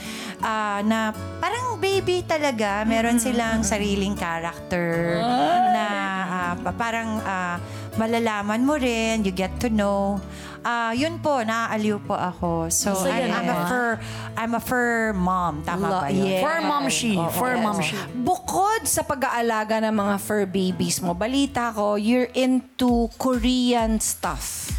Ah, 0.41 0.85
na 0.85 1.11
parang 1.39 1.79
baby 1.79 2.21
talaga, 2.23 2.85
meron 2.85 3.17
silang 3.17 3.63
sariling 3.63 4.17
character 4.17 5.19
na 5.71 5.87
pa- 6.61 6.77
parang 6.77 7.21
ah, 7.23 7.57
malalaman 7.95 8.61
mo 8.65 8.75
rin, 8.75 9.23
you 9.25 9.31
get 9.31 9.53
to 9.61 9.71
know. 9.71 10.19
Ah, 10.65 10.97
yun 10.97 11.21
po, 11.21 11.45
naaaliw 11.45 12.01
po 12.09 12.17
ako. 12.17 12.73
So, 12.73 12.97
Masaya 12.97 13.29
I'm, 13.29 13.37
I'm 13.37 13.49
a 13.53 13.59
fur, 13.69 13.91
I'm 14.33 14.53
a 14.57 14.63
fur 14.65 15.13
mom. 15.13 15.61
Tama 15.61 15.85
Lo- 15.85 16.01
ba 16.01 16.09
yun? 16.09 16.25
yeah. 16.25 16.41
For 16.41 16.57
mom 16.65 16.89
she. 16.89 17.21
Oo, 17.21 17.53
mom 17.61 17.85
she. 17.85 17.93
Bukod 18.17 18.89
sa 18.89 19.05
pag-aalaga 19.05 19.85
ng 19.85 19.93
mga 19.93 20.17
fur 20.25 20.49
babies 20.49 21.05
mo, 21.05 21.13
balita 21.13 21.69
ko, 21.69 22.01
you're 22.01 22.33
into 22.33 23.13
Korean 23.21 24.01
stuff. 24.01 24.73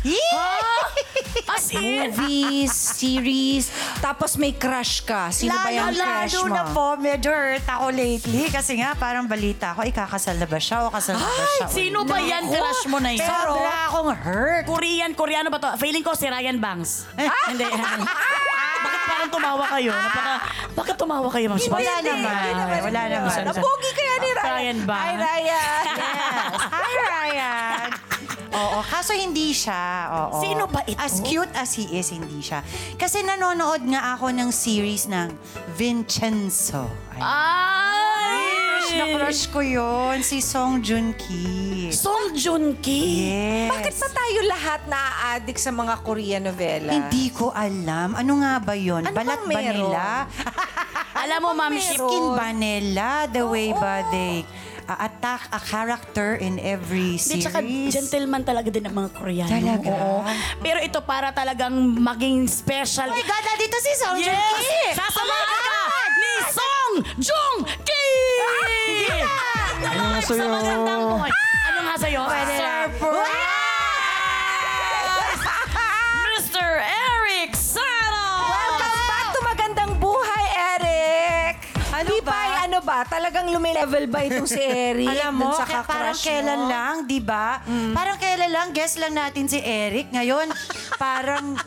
As 1.45 1.69
in, 1.73 2.13
Movies, 2.13 2.71
series, 2.71 3.73
tapos 3.99 4.37
may 4.37 4.53
crush 4.53 5.01
ka. 5.01 5.33
Sino 5.33 5.53
ba 5.55 5.69
yung 5.69 5.93
crush 5.93 6.33
lalo 6.33 6.39
mo? 6.45 6.53
na 6.53 6.63
po, 6.69 6.85
medyo 6.95 7.29
hurt 7.33 7.65
ako 7.65 7.89
lately. 7.89 8.47
Kasi 8.49 8.77
nga, 8.77 8.93
parang 8.93 9.25
balita 9.25 9.73
ko, 9.73 9.81
ikakasal 9.81 10.37
na 10.37 10.45
ba 10.45 10.59
siya 10.61 10.85
o 10.85 10.93
kasal 10.93 11.17
na 11.17 11.25
ba 11.25 11.45
siya? 11.57 11.67
sino 11.69 12.05
ba 12.05 12.17
yan 12.21 12.45
crush 12.45 12.85
mo 12.85 12.97
na 13.01 13.11
yan? 13.13 13.25
Sobra 13.25 13.73
akong 13.89 14.11
hurt. 14.13 14.63
Korean, 14.65 15.11
Koreano 15.13 15.49
ba 15.49 15.57
to? 15.57 15.69
Feeling 15.77 16.05
ko 16.05 16.13
si 16.13 16.29
Ryan 16.29 16.57
Banks. 16.61 17.09
Hindi. 17.49 17.65
Bakit 17.65 19.01
parang 19.09 19.29
tumawa 19.33 19.65
kayo? 19.73 19.89
Napaka, 19.89 20.35
bakit 20.75 20.95
tumawa 20.99 21.27
kayo, 21.33 21.45
Ma'am? 21.49 21.61
Wala 21.65 21.95
naman. 22.03 22.53
Wala 22.83 23.01
naman. 23.09 23.37
Napogi 23.47 23.89
kaya 23.95 24.13
ni 24.21 24.29
Ryan. 24.29 24.45
Ryan 24.45 24.77
ba? 24.85 24.97
Hi, 24.97 25.13
Ryan. 25.17 25.43
Yes. 25.45 25.83
Hi, 26.69 26.93
Ryan. 26.93 27.74
Oo, 28.55 28.79
kaso 28.81 29.11
hindi 29.11 29.51
siya. 29.51 29.83
Oo. 30.31 30.39
Sino 30.39 30.63
ba 30.65 30.81
ito? 30.83 30.95
As 30.95 31.19
cute 31.19 31.51
as 31.51 31.75
he 31.75 31.91
is, 31.93 32.09
hindi 32.09 32.39
siya. 32.39 32.63
Kasi 32.95 33.19
nanonood 33.21 33.83
nga 33.85 34.15
ako 34.15 34.31
ng 34.31 34.49
series 34.49 35.05
ng 35.05 35.35
Vincenzo. 35.75 36.87
Ay, 37.11 37.21
Ay! 37.21 38.43
crush 38.79 38.91
na 38.93 39.05
crush 39.11 39.43
ko 39.49 39.59
yun. 39.59 40.17
Si 40.21 40.39
Song 40.39 40.79
Joong 40.79 41.11
Ki. 41.15 41.89
Song 41.91 42.31
Joong 42.33 42.79
Ki. 42.79 43.27
Yes. 43.27 43.71
Bakit 43.71 43.93
ba 43.97 44.07
tayo 44.13 44.39
lahat 44.45 44.81
na-addict 44.85 45.59
sa 45.59 45.71
mga 45.71 45.93
Korean 46.01 46.43
novela? 46.43 46.91
Hindi 46.91 47.29
ko 47.29 47.51
alam. 47.51 48.13
Ano 48.13 48.39
nga 48.39 48.61
ba 48.61 48.73
yun? 48.73 49.03
Ano 49.03 49.11
Balat 49.11 49.41
bang 49.41 49.47
ba 49.47 49.59
meron? 49.59 49.75
nila? 49.75 50.05
Alam 51.15 51.39
mo, 51.41 51.51
Ma'am, 51.55 51.71
meron? 51.71 51.95
Skin 51.97 52.25
ba 52.35 52.49
nila? 52.51 53.07
The 53.27 53.43
way 53.43 53.71
ba 53.71 54.03
they 54.09 54.43
uh, 54.85 54.97
attack 55.01 55.49
a 55.49 55.59
character 55.59 56.35
in 56.35 56.57
every 56.57 57.15
Hindi, 57.15 57.41
series? 57.41 57.43
tsaka 57.43 57.59
gentleman 57.89 58.41
talaga 58.41 58.69
din 58.69 58.83
ang 58.83 58.95
mga 58.95 59.09
Koreano. 59.11 59.51
Talaga? 59.51 59.89
Oo. 59.91 60.19
Pero 60.59 60.79
ito 60.79 60.99
para 61.01 61.29
talagang 61.31 61.73
maging 61.95 62.45
special. 62.45 63.09
Oh 63.09 63.13
my 63.13 63.21
God, 63.21 63.57
dito 63.57 63.77
si 63.79 63.91
Song 63.95 64.17
Joong 64.17 64.31
Yes! 64.31 64.61
Ki! 64.61 64.83
Sasamahan 64.93 65.59
ka 65.61 65.79
ni 66.15 66.33
Song 66.49 66.93
Joong 67.17 67.57
Ki! 67.81 68.05
Ano 69.85 70.01
nga 70.07 70.19
Sa 70.19 70.33
sa'yo? 70.33 70.49
magandang 70.49 71.01
buhay. 71.07 71.31
Ano 71.65 71.79
nga 71.83 71.95
sa'yo? 71.97 72.21
Surprise! 72.25 73.64
Ba? 82.85 83.01
Talagang 83.03 83.49
lumilevel 83.49 84.05
ba 84.05 84.21
itong 84.21 84.45
si 84.45 84.61
Eric? 84.61 85.09
Alam 85.09 85.33
mo, 85.35 85.49
dun 85.49 85.57
sa 85.57 85.65
kaya 85.65 85.81
parang 85.81 86.13
kakrush 86.13 86.23
kailan 86.23 86.61
mo? 86.61 86.69
lang, 86.69 86.95
di 87.03 87.19
ba? 87.19 87.59
Parang 87.91 88.15
kailan 88.15 88.51
lang, 88.53 88.67
guess 88.71 88.95
lang 88.95 89.11
natin 89.11 89.49
si 89.49 89.57
Eric. 89.57 90.13
Ngayon, 90.13 90.47
parang 90.95 91.57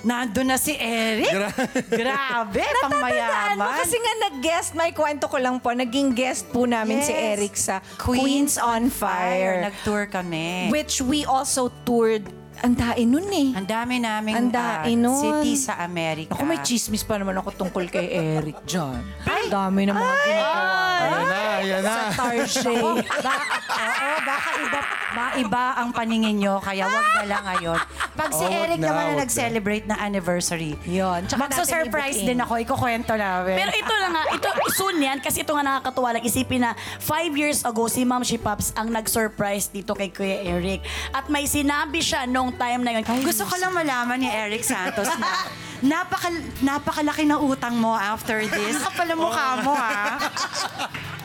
nandun 0.00 0.48
na 0.48 0.56
si 0.56 0.72
Eric. 0.74 1.28
Grabe, 2.00 2.64
pang 2.80 2.88
Tatandaan 2.90 3.54
mo, 3.54 3.68
kasi 3.76 3.96
nga 3.96 4.14
nag-guest, 4.26 4.72
may 4.72 4.90
kwento 4.90 5.28
ko 5.28 5.36
lang 5.36 5.60
po, 5.60 5.70
naging 5.70 6.16
guest 6.16 6.48
po 6.48 6.64
namin 6.64 7.04
si 7.04 7.12
Yes. 7.12 7.26
Eric 7.36 7.54
sa 7.54 7.76
Queens, 8.00 8.56
on 8.56 8.88
Fire. 8.88 9.60
Nag-tour 9.62 10.08
kami. 10.08 10.72
Which 10.72 11.04
we 11.04 11.22
also 11.22 11.68
toured. 11.84 12.24
Ang 12.60 12.74
dain 12.76 13.08
nun 13.08 13.24
eh. 13.26 13.48
Ang 13.56 13.64
dami 13.64 13.94
naming 13.96 14.36
Ang 14.36 14.48
ah, 14.52 14.84
dain 14.84 15.00
nun. 15.00 15.16
city 15.40 15.56
sa 15.56 15.80
Amerika. 15.80 16.36
Ako 16.36 16.44
may 16.44 16.60
chismis 16.60 17.00
pa 17.00 17.16
naman 17.16 17.32
ako 17.34 17.56
tungkol 17.56 17.88
kay 17.88 18.04
Eric 18.36 18.60
dyan. 18.64 19.00
Ang 19.24 19.48
dami 19.48 19.88
na 19.88 19.92
mga 19.92 20.16
ginagawa. 20.20 20.68
Ayan 21.00 21.24
na, 21.24 21.40
ayan 21.56 21.80
na. 21.80 21.94
Sa 21.94 22.04
Tarjay. 22.14 22.76
Ba- 23.24 23.48
Oo, 23.80 24.16
baka 24.22 24.50
iba, 24.60 24.80
ba, 25.10 25.26
iba 25.34 25.62
ang 25.74 25.90
paningin 25.90 26.36
nyo, 26.36 26.58
kaya 26.58 26.84
wag 26.84 27.06
na 27.12 27.24
lang 27.26 27.44
ngayon. 27.44 27.78
Pag 28.12 28.30
si 28.30 28.40
Oh, 28.40 28.46
wag 28.46 28.56
Eric 28.64 28.78
na, 28.78 28.86
naman 28.86 28.94
na 28.96 29.06
wag 29.06 29.14
na. 29.14 29.22
nag-celebrate 29.22 29.84
na 29.84 29.96
anniversary, 29.98 30.72
Yun. 30.84 31.26
Tsaka 31.26 31.40
magso-surprise 31.42 32.18
natin 32.18 32.28
din 32.28 32.38
ako, 32.38 32.52
ikukwento 32.58 33.12
namin. 33.12 33.54
Pero 33.54 33.72
ito 33.72 33.94
na 33.96 34.08
nga, 34.10 34.22
ito 34.30 34.48
soon 34.72 34.96
yan 34.98 35.18
kasi 35.18 35.42
ito 35.42 35.50
nga 35.50 35.62
nakakatuwa 35.62 36.08
lang 36.12 36.24
isipin 36.24 36.62
na 36.62 36.72
five 36.98 37.32
years 37.32 37.62
ago 37.62 37.86
si 37.86 38.02
Ma'am 38.02 38.22
She 38.22 38.36
Pops 38.36 38.72
ang 38.74 38.88
nag-surprise 38.88 39.68
dito 39.68 39.92
kay 39.92 40.08
Kuya 40.08 40.46
Eric. 40.48 40.80
At 41.10 41.26
may 41.26 41.44
sinabi 41.44 41.98
siya 41.98 42.24
nung 42.24 42.52
time 42.52 42.80
na 42.80 42.90
yun. 42.92 43.02
Gusto 43.20 43.44
ko 43.44 43.54
lang 43.56 43.70
malaman 43.70 44.16
ni 44.16 44.28
Eric 44.28 44.62
Santos 44.62 45.10
na 45.16 45.28
napaka, 45.90 46.28
napakalaki 46.60 47.24
na 47.24 47.36
utang 47.36 47.74
mo 47.74 47.92
after 47.92 48.42
this. 48.42 48.76
Kapala 48.84 49.14
mukha 49.14 49.46
mo, 49.64 49.72
ha? 49.72 50.16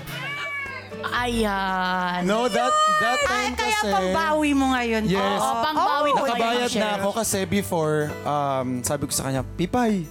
Ayan. 1.04 2.24
No, 2.24 2.48
that, 2.48 2.74
that 3.02 3.20
Ay, 3.26 3.28
time 3.28 3.54
kaya 3.58 3.78
kasi... 3.82 3.90
pangbawi 3.92 4.50
mo 4.56 4.66
ngayon. 4.72 5.04
Yes. 5.10 5.42
Oo, 5.42 5.54
pangbawi 5.64 6.10
Oo. 6.12 6.18
ko 6.18 6.24
Nakabayad 6.30 6.72
na 6.78 6.90
ako 7.02 7.10
kasi 7.12 7.40
before, 7.44 8.14
um, 8.24 8.80
sabi 8.86 9.04
ko 9.10 9.12
sa 9.12 9.24
kanya, 9.28 9.42
Pipay, 9.44 10.06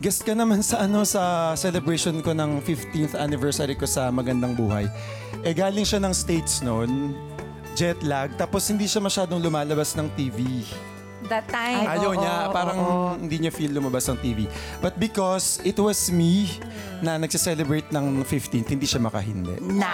guest 0.00 0.22
ka 0.22 0.36
naman 0.36 0.60
sa 0.60 0.84
ano 0.84 1.02
sa 1.06 1.54
celebration 1.56 2.18
ko 2.20 2.36
ng 2.36 2.60
15th 2.60 3.14
anniversary 3.16 3.74
ko 3.78 3.86
sa 3.88 4.12
Magandang 4.12 4.52
Buhay. 4.52 4.88
Eh 5.42 5.54
galing 5.54 5.86
siya 5.86 6.00
ng 6.02 6.14
States 6.14 6.60
noon, 6.64 7.14
jet 7.74 7.98
lag, 8.06 8.32
tapos 8.38 8.66
hindi 8.70 8.86
siya 8.86 9.02
masyadong 9.02 9.42
lumalabas 9.42 9.98
ng 9.98 10.08
TV. 10.14 10.62
That 11.24 11.48
time. 11.48 11.88
Ayaw 11.88 12.12
oo, 12.12 12.20
niya, 12.20 12.34
oo, 12.36 12.52
parang 12.52 12.76
oo. 12.76 13.08
hindi 13.16 13.36
niya 13.40 13.52
feel 13.52 13.72
lumabas 13.72 14.04
ng 14.12 14.20
TV. 14.20 14.44
But 14.84 15.00
because 15.00 15.56
it 15.64 15.80
was 15.80 16.12
me 16.12 16.52
na 17.00 17.16
nagse-celebrate 17.16 17.88
ng 17.88 18.20
15th, 18.24 18.68
hindi 18.68 18.84
siya 18.84 19.00
makahindi. 19.00 19.56
Na. 19.64 19.92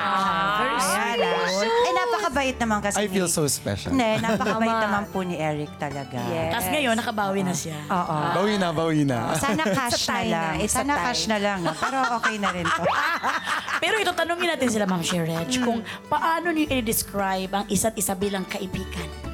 Very 0.59 0.79
sweet. 0.83 1.71
Eh, 1.87 1.93
napakabait 1.95 2.57
naman 2.59 2.79
kasi. 2.83 2.99
I 2.99 3.07
feel 3.07 3.31
so 3.31 3.47
special. 3.47 3.95
Hindi, 3.95 4.19
napakabait 4.27 4.77
naman 4.83 5.03
po 5.11 5.23
ni 5.23 5.39
Eric 5.39 5.71
talaga. 5.79 6.19
Yes. 6.31 6.51
Tapos 6.51 6.69
ngayon, 6.75 6.95
nakabawi 6.99 7.41
na 7.47 7.55
siya. 7.55 7.79
Oo. 7.87 8.17
Bawi 8.35 8.55
na, 8.59 8.69
bawi 8.75 9.03
na. 9.07 9.19
Sana 9.39 9.63
cash 9.79 10.11
na 10.11 10.21
lang. 10.27 10.55
na, 10.59 10.63
it's 10.63 10.75
a 10.75 10.83
Sana 10.83 10.95
cash 10.99 11.23
na 11.31 11.39
lang. 11.39 11.59
no? 11.63 11.71
Pero 11.79 11.99
okay 12.19 12.37
na 12.43 12.51
rin 12.51 12.67
to. 12.67 12.83
Pero 13.83 13.95
ito, 13.97 14.13
tanungin 14.13 14.51
natin 14.51 14.69
sila, 14.69 14.85
Ma'am 14.85 15.01
Shereg, 15.01 15.47
kung 15.63 15.81
paano 16.11 16.51
niyo 16.51 16.69
i-describe 16.75 17.51
ang 17.55 17.65
isa't 17.71 17.95
isa 17.95 18.13
bilang 18.13 18.43
kaibigan? 18.45 19.30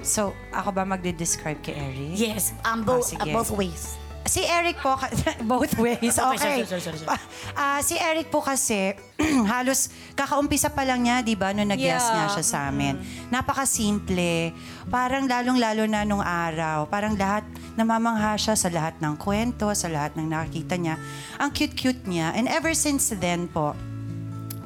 So, 0.00 0.20
ako 0.50 0.70
ba 0.72 0.82
magde-describe 0.84 1.58
kay 1.60 1.74
Eric? 1.74 2.14
Yes, 2.14 2.54
um, 2.62 2.82
both, 2.82 3.10
Ah, 3.10 3.10
sige. 3.16 3.28
uh, 3.28 3.34
both 3.34 3.52
ways. 3.52 3.98
Si 4.22 4.44
Eric 4.44 4.76
po, 4.78 4.92
ka- 4.92 5.08
both 5.48 5.72
ways, 5.74 6.12
okay. 6.12 6.60
sorry, 6.60 6.62
sorry, 6.62 6.82
sorry, 6.84 6.98
sorry. 7.00 7.16
Ah, 7.54 7.80
si 7.80 7.96
Eric 7.96 8.28
po 8.28 8.38
kasi, 8.38 8.92
halos 9.48 9.88
kakaumpisa 10.12 10.68
pa 10.68 10.84
lang 10.84 11.00
niya, 11.00 11.24
di 11.24 11.32
ba, 11.32 11.50
nung 11.50 11.64
nag-guest 11.64 12.04
Yeah. 12.04 12.14
nga 12.14 12.26
siya 12.30 12.44
sa 12.44 12.58
amin. 12.68 13.00
Napakasimple. 13.32 14.52
Parang 14.86 15.24
lalong-lalo 15.24 15.84
na 15.84 16.04
nung 16.04 16.20
araw. 16.20 16.84
Parang 16.86 17.16
lahat, 17.16 17.42
namamangha 17.72 18.36
siya 18.36 18.52
sa 18.52 18.68
lahat 18.68 18.96
ng 18.98 19.16
kwento, 19.16 19.72
sa 19.72 19.88
lahat 19.88 20.12
ng 20.14 20.28
nakikita 20.28 20.76
niya. 20.76 21.00
Ang 21.36 21.48
cute-cute 21.50 22.04
niya. 22.04 22.30
And 22.32 22.46
ever 22.46 22.72
since 22.72 23.08
then 23.10 23.48
po, 23.48 23.72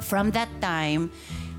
from 0.00 0.34
that 0.34 0.50
time, 0.58 1.08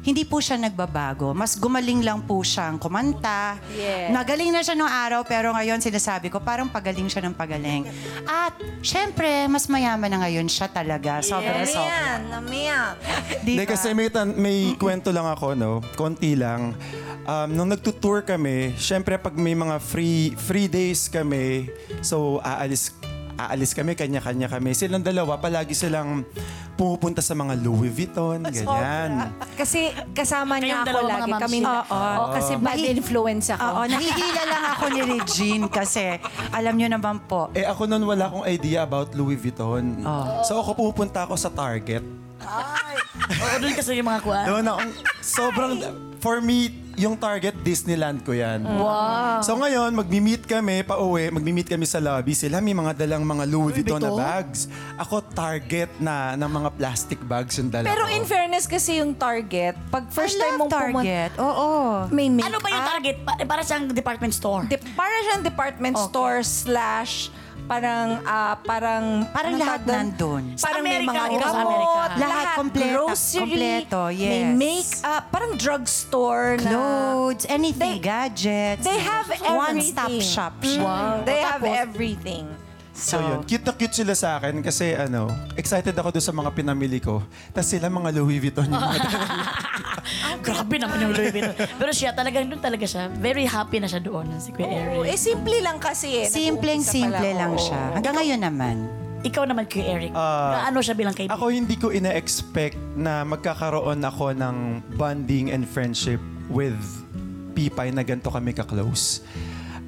hindi 0.04 0.28
po 0.28 0.44
siya 0.44 0.60
nagbabago. 0.60 1.32
Mas 1.32 1.56
gumaling 1.56 2.04
lang 2.04 2.20
po 2.28 2.44
siyang 2.44 2.76
kumanta. 2.76 3.56
Yes. 3.72 4.12
Nagaling 4.12 4.52
na 4.52 4.60
siya 4.60 4.76
nung 4.76 4.92
araw, 4.92 5.24
pero 5.24 5.56
ngayon 5.56 5.80
sinasabi 5.80 6.28
ko, 6.28 6.44
parang 6.44 6.68
pagaling 6.68 7.08
siya 7.08 7.24
ng 7.24 7.36
pagaling. 7.36 7.88
At, 8.28 8.60
syempre, 8.84 9.48
mas 9.48 9.72
mayaman 9.72 10.12
na 10.12 10.28
ngayon 10.28 10.52
siya 10.52 10.68
talaga. 10.68 11.24
Sobra, 11.24 11.64
sobra. 11.64 12.20
namiyan. 12.20 13.00
Di 13.48 13.56
Hindi, 13.56 13.64
ba? 13.64 13.72
kasi 13.72 13.96
may, 13.96 14.12
tan- 14.12 14.36
may 14.36 14.76
kwento 14.76 15.16
lang 15.16 15.24
ako, 15.24 15.56
no? 15.56 15.80
Konti 15.96 16.36
lang. 16.36 16.76
Um, 17.24 17.48
nung 17.56 17.72
nagtutour 17.72 18.28
kami, 18.28 18.76
syempre 18.76 19.16
pag 19.16 19.32
may 19.40 19.56
mga 19.56 19.80
free 19.80 20.36
free 20.36 20.68
days 20.68 21.08
kami, 21.08 21.72
so 22.04 22.44
aalis 22.44 22.92
aalis 23.36 23.72
kami, 23.72 23.94
kanya-kanya 23.94 24.48
kami. 24.48 24.72
Silang 24.72 25.02
dalawa, 25.02 25.36
palagi 25.36 25.72
silang 25.72 26.22
pumupunta 26.74 27.20
sa 27.20 27.34
mga 27.34 27.54
Louis 27.56 27.90
Vuitton, 27.90 28.42
ganyan. 28.44 29.30
Kasi 29.54 29.88
kasama 30.12 30.58
niya 30.58 30.82
Kayong 30.82 30.82
ako 30.82 30.90
dalawa, 30.90 31.10
lagi. 31.12 31.30
mga 31.30 31.42
Kami, 31.44 31.58
ma'am. 31.60 31.76
oo. 31.84 31.94
Oo, 31.94 32.26
kasi 32.32 32.52
bad 32.56 32.76
Nahi- 32.76 32.90
influence 32.92 33.48
ako. 33.50 33.62
Oo, 33.64 33.82
nahihila 33.86 34.44
lang 34.44 34.64
ako 34.68 34.84
ni 34.88 35.02
Regine 35.08 35.64
kasi 35.68 36.04
alam 36.50 36.74
nyo 36.74 36.88
naman 36.90 37.16
po, 37.24 37.50
Eh 37.54 37.64
ako 37.64 37.82
noon 37.86 38.04
wala 38.04 38.24
akong 38.26 38.46
idea 38.46 38.82
about 38.82 39.14
Louis 39.14 39.36
Vuitton. 39.36 40.02
So 40.44 40.58
ako 40.58 40.74
pupunta 40.76 41.24
ako 41.24 41.34
sa 41.36 41.50
Target. 41.50 42.02
Oo, 42.44 43.56
doon 43.58 43.74
kasi 43.74 43.96
yung 43.96 44.06
mga 44.06 44.20
kuha. 44.20 44.42
Doon 44.44 44.66
ako, 44.66 44.80
sobrang, 45.22 45.72
for 46.20 46.38
me, 46.40 46.83
yung 46.94 47.18
Target, 47.18 47.58
Disneyland 47.60 48.22
ko 48.22 48.32
yan. 48.32 48.62
Wow. 48.62 49.42
So 49.42 49.58
ngayon, 49.58 49.94
magmi-meet 49.94 50.46
kami, 50.46 50.86
pa-uwi, 50.86 51.34
magmi-meet 51.34 51.66
kami 51.66 51.84
sa 51.84 51.98
lobby. 51.98 52.34
Sila 52.34 52.62
may 52.62 52.74
mga 52.74 52.94
dalang 52.94 53.26
mga 53.26 53.44
Louis 53.50 53.74
Vuitton 53.74 53.98
na 53.98 54.14
bags. 54.14 54.70
Ako, 54.96 55.26
Target 55.26 55.90
na, 55.98 56.38
ng 56.38 56.46
mga 56.48 56.70
plastic 56.78 57.20
bags 57.26 57.58
yung 57.58 57.74
dala 57.74 57.86
Pero 57.86 58.06
ko. 58.06 58.14
in 58.14 58.24
fairness 58.24 58.70
kasi 58.70 59.02
yung 59.02 59.18
Target, 59.18 59.74
pag 59.90 60.06
first 60.10 60.38
I 60.38 60.46
time 60.46 60.56
love 60.56 60.60
mong 60.62 60.72
pumunta, 60.72 61.02
Target. 61.02 61.32
Oo. 61.42 61.70
may 62.10 62.28
make 62.30 62.46
Ano 62.46 62.58
ba 62.62 62.70
yung 62.70 62.86
target? 62.86 63.16
Pa- 63.26 63.40
para 63.44 63.62
siyang 63.62 63.90
department 63.90 64.34
store. 64.34 64.64
Di, 64.70 64.78
para 64.94 65.16
siyang 65.26 65.42
department 65.42 65.96
store 65.98 66.46
slash 66.46 67.34
parang 67.64 68.08
ah, 68.24 68.56
parang 68.60 69.04
Parang 69.30 69.54
ano 69.54 69.62
lahat 69.62 69.80
tawag 69.80 69.88
doon? 69.88 69.98
nandun. 69.98 70.44
Sa 70.56 70.64
Parang 70.66 70.82
may 70.82 70.96
Amerika, 70.96 71.12
mga 71.12 71.26
ito 71.26 71.44
sa 71.44 71.52
gamot, 71.54 71.64
Amerika. 71.64 72.16
Lahat 72.18 72.46
kompleto, 72.54 72.92
grocery, 73.08 73.40
kompleto, 73.40 74.02
may 74.06 74.18
yes. 74.20 74.52
make-up, 74.54 75.24
parang 75.30 75.52
drugstore 75.56 76.48
na 76.60 76.70
Clothes, 76.70 77.44
anything, 77.48 77.94
They- 77.96 78.04
gadgets. 78.04 78.84
They 78.84 79.00
have 79.00 79.28
everything. 79.28 79.58
One-stop 79.58 80.14
shop 80.22 80.54
siya. 80.60 80.82
Wow. 80.82 81.14
They 81.24 81.40
have 81.40 81.64
everything. 81.64 82.46
So, 82.94 83.18
yun, 83.18 83.42
cute 83.44 83.66
na 83.66 83.74
cute 83.74 83.90
sila 83.92 84.14
sa 84.14 84.38
akin 84.38 84.62
kasi 84.62 84.94
ano, 84.94 85.26
excited 85.58 85.98
ako 85.98 86.14
doon 86.14 86.22
sa 86.22 86.30
mga 86.32 86.54
pinamili 86.54 87.02
ko. 87.02 87.26
Tapos 87.50 87.66
sila 87.68 87.90
mga 87.90 88.14
Louis 88.14 88.38
Vuitton 88.38 88.70
yung 88.70 88.78
mga 88.86 89.00
dala. 89.02 89.26
Grabe 90.40 90.76
naman 90.76 91.00
yung 91.00 91.12
Louis 91.12 91.32
Vuitton. 91.32 91.56
Pero 91.56 91.92
siya, 91.92 92.12
talagang 92.12 92.46
doon 92.46 92.60
talaga 92.60 92.84
siya. 92.84 93.08
Very 93.14 93.44
happy 93.44 93.80
na 93.80 93.88
siya 93.88 94.00
doon, 94.00 94.28
si 94.38 94.52
Kuya 94.52 94.66
Oh, 94.66 95.02
eh, 95.02 95.08
Eric. 95.08 95.18
simple 95.18 95.58
lang 95.60 95.78
kasi 95.78 96.20
eh. 96.20 96.28
Simpleng-simple 96.28 97.10
Nag-uumpisa 97.10 97.32
pa 97.32 97.40
lang 97.40 97.52
oo. 97.52 97.62
siya. 97.62 97.82
Hanggang 97.94 98.16
ngayon 98.18 98.42
naman. 98.42 98.76
Ikaw 99.24 99.44
naman, 99.46 99.64
Kuya 99.66 99.86
Eric. 99.90 100.12
Ah, 100.12 100.68
Gaano 100.68 100.80
siya 100.80 100.94
bilang 100.94 101.14
kaibigan? 101.14 101.34
Ako 101.34 101.46
hindi 101.48 101.76
ko 101.76 101.88
ina-expect 101.90 102.76
na 102.94 103.24
magkakaroon 103.24 104.04
ako 104.04 104.36
ng 104.36 104.56
bonding 104.94 105.48
and 105.48 105.64
friendship 105.64 106.20
with 106.48 106.76
Pipay 107.54 107.90
na 107.90 108.02
ganito 108.02 108.28
kami 108.28 108.52
ka-close. 108.52 109.24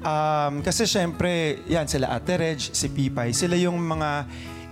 Um, 0.00 0.62
kasi 0.62 0.86
syempre, 0.86 1.58
yan, 1.66 1.84
sila 1.84 2.14
Ate 2.14 2.38
Reg, 2.38 2.56
si 2.56 2.86
Pipay, 2.86 3.34
sila 3.34 3.58
yung 3.58 3.76
mga 3.76 4.24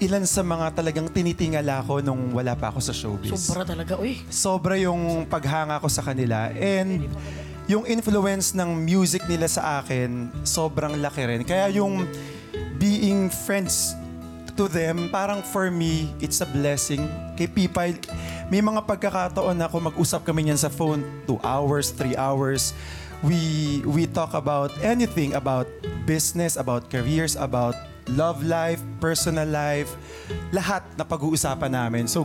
ilan 0.04 0.28
sa 0.28 0.44
mga 0.44 0.76
talagang 0.76 1.08
tinitingala 1.08 1.80
ko 1.88 2.04
nung 2.04 2.36
wala 2.36 2.52
pa 2.52 2.68
ako 2.68 2.80
sa 2.84 2.92
showbiz. 2.92 3.32
Sobra 3.32 3.64
talaga, 3.64 3.96
uy. 3.96 4.20
sobra 4.28 4.76
yung 4.76 5.24
paghanga 5.24 5.80
ko 5.80 5.88
sa 5.88 6.04
kanila 6.04 6.52
and 6.52 7.08
yung 7.64 7.88
influence 7.88 8.52
ng 8.52 8.76
music 8.76 9.24
nila 9.24 9.48
sa 9.48 9.80
akin 9.80 10.28
sobrang 10.44 11.00
laki 11.00 11.24
rin. 11.24 11.40
Kaya 11.48 11.72
yung 11.72 12.04
being 12.76 13.32
friends 13.32 13.96
to 14.54 14.68
them, 14.68 15.08
parang 15.08 15.40
for 15.40 15.72
me, 15.72 16.12
it's 16.20 16.44
a 16.44 16.48
blessing. 16.48 17.08
Kay 17.34 17.48
Pipay, 17.50 17.98
may 18.52 18.60
mga 18.60 18.84
pagkakataon 18.86 19.56
na 19.56 19.66
ako 19.66 19.90
mag-usap 19.90 20.22
kami 20.22 20.46
niyan 20.46 20.60
sa 20.60 20.70
phone, 20.70 21.02
two 21.26 21.40
hours, 21.42 21.90
three 21.90 22.14
hours. 22.14 22.76
We, 23.24 23.80
we 23.88 24.04
talk 24.04 24.36
about 24.36 24.70
anything, 24.84 25.32
about 25.32 25.66
business, 26.04 26.60
about 26.60 26.92
careers, 26.92 27.40
about 27.40 27.74
love 28.12 28.44
life, 28.44 28.84
personal 29.04 29.44
life, 29.44 29.92
lahat 30.48 30.80
na 30.96 31.04
pag-uusapan 31.04 31.68
namin. 31.68 32.08
So, 32.08 32.24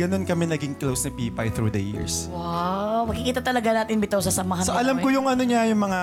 ganun 0.00 0.24
kami 0.24 0.48
naging 0.48 0.80
close 0.80 1.04
ni 1.04 1.28
Pipay 1.28 1.52
through 1.52 1.68
the 1.68 1.84
years. 1.84 2.32
Wow, 2.32 3.04
makikita 3.04 3.44
talaga 3.44 3.84
natin 3.84 4.00
bitaw 4.00 4.24
sa 4.24 4.32
samahan 4.32 4.64
So, 4.64 4.72
alam 4.72 5.04
ko 5.04 5.12
uy. 5.12 5.20
yung 5.20 5.28
ano 5.28 5.44
niya, 5.44 5.68
yung 5.68 5.84
mga, 5.84 6.00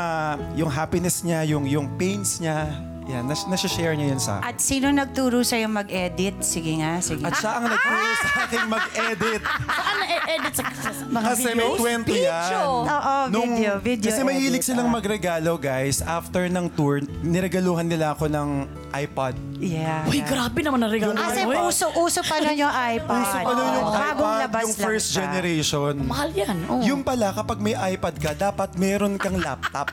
yung 0.62 0.70
happiness 0.70 1.26
niya, 1.26 1.42
yung, 1.50 1.66
yung 1.66 1.90
pains 1.98 2.38
niya. 2.38 2.70
Yan, 3.04 3.26
nas, 3.26 3.44
nasa-share 3.44 3.98
niya 3.98 4.14
yun 4.14 4.22
sa 4.22 4.38
akin. 4.38 4.46
At 4.46 4.58
sino 4.58 4.88
nagturo 4.88 5.42
sa'yo 5.42 5.66
mag-edit? 5.66 6.38
Sige 6.40 6.78
nga, 6.78 7.02
sige. 7.02 7.26
At 7.26 7.34
siya 7.34 7.58
ang 7.58 7.66
nagturo 7.66 8.08
sa 8.16 8.30
akin 8.46 8.62
mag-edit. 8.70 9.42
Saan 9.42 9.96
na-edit 9.98 10.54
sa, 10.54 10.64
sa, 10.70 10.90
sa 10.94 11.04
mga 11.10 11.26
Kasi 11.28 11.42
may 11.44 11.54
videos? 11.58 11.80
kwento 11.82 12.12
yan. 12.14 12.52
Oo, 12.62 13.16
video, 13.28 13.72
video 13.82 14.08
Kasi 14.08 14.22
mahilig 14.22 14.62
edit, 14.62 14.70
silang 14.70 14.88
ah. 14.88 14.96
magregalo, 14.96 15.52
guys. 15.58 16.00
After 16.00 16.46
ng 16.46 16.68
tour, 16.72 17.02
niregaluhan 17.22 17.90
nila 17.90 18.14
ako 18.14 18.30
ng 18.30 18.50
iPod. 18.92 19.34
Yeah. 19.58 20.06
Uy, 20.06 20.22
grabe 20.22 20.62
naman 20.62 20.80
ang 20.80 20.94
regalo. 20.94 21.18
Kasi 21.18 21.42
Uy, 21.42 21.58
uso-uso 21.58 22.22
pa 22.22 22.38
nun 22.38 22.54
yung 22.54 22.70
iPad. 22.70 23.18
Uso 23.18 23.38
pa 23.40 23.50
nun 23.50 23.70
yung 23.74 23.90
Bagong 23.98 24.14
iPad, 24.30 24.42
labas 24.46 24.62
yung 24.62 24.72
lang 24.72 24.86
first 24.86 25.08
siya. 25.10 25.22
generation. 25.26 25.94
Mahal 26.06 26.30
yan. 26.32 26.58
Oh. 26.70 26.80
Yung 26.86 27.02
pala, 27.02 27.34
kapag 27.34 27.58
may 27.58 27.74
iPad 27.74 28.16
ka, 28.16 28.32
dapat 28.38 28.78
meron 28.78 29.18
kang 29.18 29.36
laptop. 29.36 29.90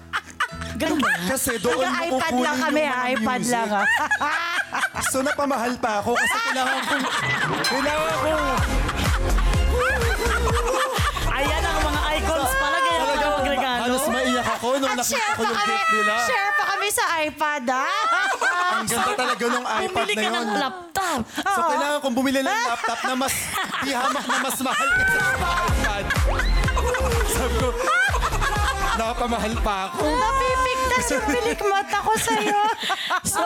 Ganun 0.79 0.99
ba? 0.99 1.11
Kasi 1.27 1.59
doon 1.59 1.77
mo 1.77 1.83
iPad 1.83 2.11
kukunin 2.31 2.39
lang 2.41 2.57
kami, 2.61 2.81
yung 2.81 2.89
mga 2.89 3.07
iPad 3.13 3.41
music. 3.41 3.53
lang. 3.53 3.69
ah. 3.75 3.87
So 5.11 5.19
napamahal 5.21 5.75
pa 5.77 5.99
ako 5.99 6.13
kasi 6.15 6.37
kailangan 6.45 6.79
kong... 6.85 7.05
Kailangan 7.65 8.15
kong... 8.19 8.43
Ayan 11.31 11.63
ang 11.63 11.81
mga 11.83 12.01
icons 12.15 12.53
pala. 12.55 12.77
Ganyan 12.79 12.99
Talaga, 12.99 13.17
talaga 13.17 13.27
magregalo. 13.39 13.81
halos 13.81 14.05
maiyak 14.09 14.49
ako 14.51 14.69
nung 14.77 14.91
At 14.91 14.99
nakita 14.99 15.15
share 15.15 15.33
ko 15.33 15.39
pa 15.39 15.47
yung 15.47 15.57
kami, 15.57 15.73
gift 15.73 15.91
nila. 15.95 16.15
share 16.25 16.53
pa 16.53 16.65
kami 16.69 16.89
sa 16.91 17.05
iPad, 17.21 17.65
ah. 17.71 17.89
Ang 18.71 18.87
ganda 18.87 19.13
talaga 19.15 19.45
nung 19.49 19.67
iPad 19.67 19.89
Bumili 19.89 20.15
na 20.15 20.21
ka 20.21 20.29
yun. 20.29 20.35
ng 20.37 20.51
laptop. 20.59 21.21
So 21.25 21.61
kailangan 21.65 21.99
kong 22.01 22.15
bumili 22.15 22.39
ng 22.39 22.49
laptop 22.67 23.01
na 23.03 23.15
mas 23.17 23.35
di 23.81 23.93
hamak 23.93 24.25
na 24.25 24.37
mas 24.41 24.59
mahal 24.61 24.89
kaysa 24.93 25.21
sa 25.33 25.49
iPad. 25.65 26.05
Sabi 27.35 27.55
ko, 27.57 27.69
nakapamahal 28.95 29.55
pa 29.61 29.77
ako. 29.89 30.05
Napipigtas 30.05 30.48
yung 31.09 31.25
pilikmata 31.25 31.97
ko 31.99 32.13
sa'yo. 32.15 32.61
So, 33.21 33.43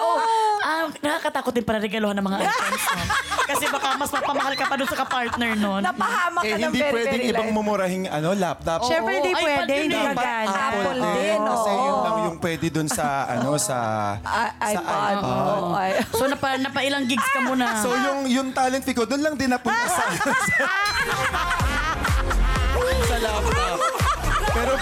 um, 0.61 0.95
nakakatakot 0.97 1.51
din 1.51 1.63
para 1.63 1.77
regalohan 1.77 2.15
ng 2.15 2.25
mga 2.25 2.39
icons. 2.45 2.85
No? 2.89 3.05
Kasi 3.45 3.65
baka 3.67 3.89
mas 3.95 4.11
mapamahal 4.11 4.55
ka 4.55 4.65
pa 4.65 4.75
dun 4.75 4.87
sa 4.87 4.95
kapartner 4.97 5.53
nun. 5.55 5.81
Napahamak 5.81 6.43
Eh, 6.43 6.51
ka 6.51 6.57
ng 6.57 6.63
hindi 6.65 6.79
very, 6.79 6.93
pwedeng 6.95 7.19
very 7.19 7.31
ibang 7.31 7.49
light. 7.49 7.57
mumurahing 7.57 8.05
ano, 8.07 8.29
laptop. 8.33 8.79
Siyempre, 8.85 9.13
hindi 9.17 9.33
iPad 9.33 9.43
pwede. 9.43 9.73
Hindi 9.81 9.97
eh. 9.97 10.07
Magana. 10.07 10.47
Apple 10.53 10.63
Apple 10.63 11.01
din. 11.01 11.15
din, 11.17 11.41
Kasi 11.43 11.69
oo. 11.69 11.83
yun 11.83 11.97
lang 11.99 12.17
yung 12.23 12.39
pwede 12.39 12.67
dun 12.69 12.89
sa, 12.89 13.07
ano, 13.29 13.51
sa... 13.57 13.77
I- 14.23 14.55
sa 14.71 14.81
iPad. 14.81 15.15
Oo, 15.19 15.67
ay- 15.75 15.97
So, 16.13 16.25
napa, 16.27 16.49
napailang 16.57 17.05
gigs 17.05 17.27
ka 17.27 17.41
muna. 17.41 17.67
So 17.81 17.91
yung 17.91 18.21
yung 18.29 18.49
talent 18.51 18.83
fee 18.83 18.95
ko, 18.95 19.03
doon 19.03 19.21
lang 19.21 19.35
din 19.35 19.51
napunta 19.51 19.83
sa, 19.85 20.05
sa 20.49 20.67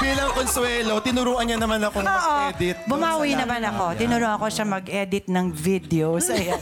bilang 0.01 0.31
konsuelo, 0.33 0.95
tinuruan 1.05 1.45
niya 1.45 1.59
naman 1.61 1.81
ako 1.85 2.01
mag-edit. 2.01 2.77
Bumawi 2.89 3.37
sa 3.37 3.39
naman 3.45 3.63
ako. 3.69 3.85
niya. 3.93 4.01
Tinuro 4.01 4.27
ako 4.33 4.47
siya 4.49 4.65
mag-edit 4.67 5.25
ng 5.29 5.47
videos. 5.53 6.25
Ayan. 6.35 6.61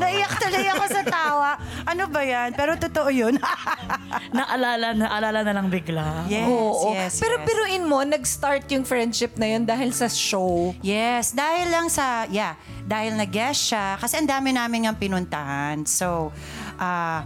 Naiyak 0.00 0.32
tuloy 0.40 0.66
ako 0.72 0.84
sa 0.88 1.02
tawa. 1.04 1.50
Ano 1.84 2.08
ba 2.08 2.24
yan? 2.24 2.56
Pero 2.56 2.74
totoo 2.74 3.12
yun. 3.12 3.36
Naalala, 4.36 4.92
naalala 4.96 5.40
na 5.44 5.52
lang 5.52 5.68
bigla. 5.68 6.24
yes, 6.28 6.48
Oo. 6.48 6.92
yes, 6.96 7.12
Pero 7.20 7.40
yes. 7.40 7.44
biruin 7.44 7.84
mo, 7.84 8.00
nag-start 8.04 8.68
yung 8.72 8.84
friendship 8.84 9.36
na 9.36 9.48
yun 9.48 9.64
dahil 9.64 9.92
sa 9.92 10.08
show. 10.08 10.72
Yes, 10.80 11.32
dahil 11.32 11.68
lang 11.68 11.88
sa, 11.88 12.24
yeah, 12.28 12.56
dahil 12.84 13.16
nag-guest 13.16 13.72
siya, 13.72 13.96
kasi 13.96 14.20
ang 14.20 14.28
dami 14.28 14.52
namin 14.52 14.88
ang 14.88 14.96
pinuntahan. 14.96 15.84
So, 15.84 16.32
ah, 16.76 17.24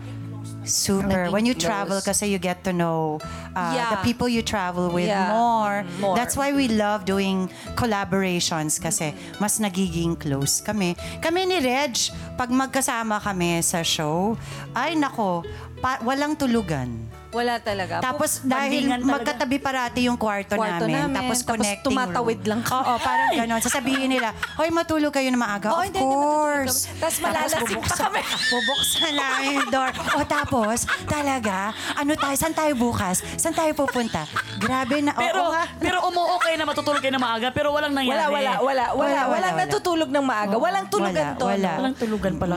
Super. 0.65 1.27
Naging 1.27 1.33
When 1.33 1.45
you 1.45 1.55
close. 1.55 1.67
travel 1.67 1.99
kasi 2.01 2.31
you 2.31 2.39
get 2.39 2.63
to 2.65 2.73
know 2.73 3.19
uh, 3.53 3.73
Yeah. 3.75 3.91
the 3.93 3.99
people 4.03 4.27
you 4.27 4.41
travel 4.41 4.89
with 4.89 5.07
Yeah. 5.07 5.35
more. 5.35 5.83
More. 5.99 6.15
That's 6.15 6.35
why 6.35 6.53
we 6.53 6.71
love 6.71 7.05
doing 7.05 7.51
collaborations 7.75 8.79
kasi 8.79 9.13
mas 9.37 9.59
nagiging 9.59 10.17
close 10.17 10.63
kami. 10.63 10.95
Kami 11.21 11.45
ni 11.45 11.59
Reg, 11.61 11.99
pag 12.35 12.49
magkasama 12.49 13.19
kami 13.19 13.61
sa 13.61 13.83
show, 13.83 14.39
ay 14.73 14.95
nako, 14.95 15.45
pa- 15.79 16.01
walang 16.01 16.35
tulugan. 16.35 16.89
Wala 17.33 17.57
talaga. 17.59 17.95
Tapos 17.99 18.31
dahil 18.39 18.85
bandingan 18.85 19.01
talaga. 19.01 19.15
magkatabi 19.17 19.57
parati 19.57 20.01
yung 20.05 20.15
kwarto, 20.15 20.53
Kwarto 20.53 20.85
namin, 20.85 21.09
namin, 21.09 21.17
tapos 21.17 21.39
tapos 21.39 21.49
connecting 21.51 21.89
tumatawid 21.89 22.39
room. 22.39 22.51
lang 22.51 22.61
kami. 22.61 22.85
Oo, 22.85 22.95
parang 23.01 23.31
gano'n. 23.33 23.61
Sasabihin 23.61 24.05
nila, 24.07 24.29
hoy 24.55 24.69
matulog 24.69 25.09
kayo 25.11 25.29
na 25.29 25.41
maaga. 25.41 25.73
Oo, 25.73 25.81
of 25.81 25.89
hindi, 25.89 25.97
hindi, 25.97 26.13
matutulog 26.13 26.45
course. 26.45 26.79
kami. 26.85 27.01
Tapos 27.01 27.17
malalasing 27.19 27.81
pa 27.83 27.95
kami. 27.99 28.21
Bubuksan 28.53 29.13
namin 29.15 29.49
yung 29.55 29.71
door. 29.71 29.91
O 30.13 30.21
tapos, 30.23 30.79
talaga, 31.09 31.57
ano 31.95 32.13
tayo, 32.15 32.37
saan 32.37 32.53
tayo 32.53 32.73
bukas? 32.75 33.17
Saan 33.35 33.55
tayo 33.55 33.73
pupunta? 33.73 34.29
Grabe 34.59 35.01
na, 35.01 35.11
oo 35.11 35.19
Pero, 35.19 35.41
nga. 35.49 35.65
pero 35.81 35.97
umuo 36.05 36.37
kayo 36.37 36.57
na 36.61 36.65
matutulog 36.65 37.01
kayo 37.01 37.17
na 37.17 37.23
maaga, 37.23 37.49
pero 37.49 37.73
walang 37.73 37.91
Wala, 37.91 38.05
nangyari. 38.05 38.29
wala, 38.29 38.53
wala, 38.53 38.61
wala, 38.61 38.85
Wala, 38.93 38.93
wala, 38.93 39.23
wala, 39.27 39.49
wala. 39.49 39.59
natutulog 39.59 40.11
ng 40.13 40.21
maaga. 40.23 40.57
Walang 40.59 40.87
tulugan 40.87 41.17
Wala, 41.25 41.41
to. 41.41 41.45
wala. 41.49 41.71
Walang 41.81 41.97
tulugan 41.97 42.33
pala. 42.37 42.55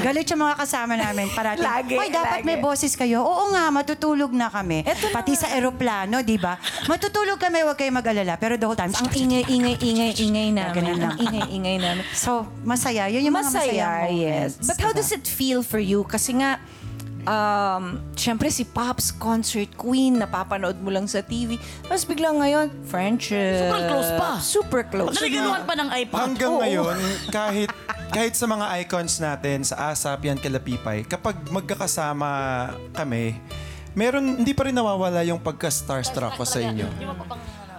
Galit 0.00 0.30
yung 0.30 0.42
mga 0.42 0.54
kasama 0.56 0.94
namin 0.94 1.26
parati. 1.28 1.58
Lagi, 1.58 1.98
Hoy, 1.98 2.06
dapat 2.08 2.38
lagi. 2.38 2.46
may 2.46 2.56
boses 2.56 2.94
kayo. 2.94 3.18
Oo 3.20 3.50
nga, 3.50 3.66
matutulog 3.68 4.10
na 4.14 4.48
kami. 4.52 4.84
Eto 4.84 5.08
na 5.08 5.14
Pati 5.14 5.32
sa 5.34 5.48
eroplano, 5.52 6.20
di 6.20 6.36
ba? 6.36 6.56
Matutulog 6.86 7.40
kami, 7.40 7.64
huwag 7.64 7.76
kayong 7.76 7.98
mag-alala. 7.98 8.34
Pero 8.36 8.54
the 8.60 8.66
whole 8.66 8.78
time, 8.78 8.92
Ang 8.92 9.08
ingay, 9.12 9.42
ingay, 9.48 9.76
ingay, 9.80 10.10
ingay 10.16 10.48
namin. 10.52 10.74
Ganun 10.76 10.96
lang. 10.98 11.12
Ang 11.14 11.20
ingay, 11.20 11.44
ingay 11.52 11.76
namin. 11.80 12.04
So, 12.12 12.46
masaya. 12.62 13.08
Yun 13.08 13.26
yung 13.26 13.36
mga 13.36 13.48
masaya 13.48 13.72
Masaya, 13.72 13.88
yes. 14.12 14.56
moments. 14.58 14.68
But 14.68 14.78
how 14.80 14.90
diba? 14.92 14.98
does 15.00 15.10
it 15.12 15.24
feel 15.24 15.60
for 15.64 15.80
you? 15.80 16.04
Kasi 16.04 16.36
nga, 16.38 16.60
um, 17.26 17.98
syempre 18.14 18.50
si 18.50 18.66
Pops, 18.66 19.14
concert 19.14 19.70
queen, 19.78 20.18
napapanood 20.18 20.78
mo 20.82 20.90
lang 20.90 21.06
sa 21.06 21.22
TV. 21.22 21.58
Tapos 21.86 22.04
biglang 22.06 22.38
ngayon, 22.38 22.70
friendship. 22.86 23.68
Sobrang 23.68 23.86
close 23.88 24.10
pa. 24.18 24.30
Super 24.42 24.82
close. 24.86 25.14
Naliganuhan 25.18 25.62
pa 25.66 25.74
ng 25.78 25.88
iPad. 25.90 26.18
Hanggang 26.18 26.54
ngayon, 26.58 26.96
kahit 27.36 27.70
kahit 28.12 28.36
sa 28.36 28.44
mga 28.44 28.84
icons 28.84 29.24
natin, 29.24 29.64
sa 29.64 29.88
ASAP, 29.88 30.28
yan, 30.28 30.36
Kalapipay, 30.36 31.08
kapag 31.08 31.48
magkakasama 31.48 32.28
kami, 32.92 33.40
meron, 33.92 34.40
hindi 34.40 34.52
pa 34.52 34.68
rin 34.68 34.74
nawawala 34.76 35.20
yung 35.26 35.40
pagka-starstruck 35.40 36.36
ko 36.36 36.44
sa 36.44 36.60
inyo. 36.60 36.88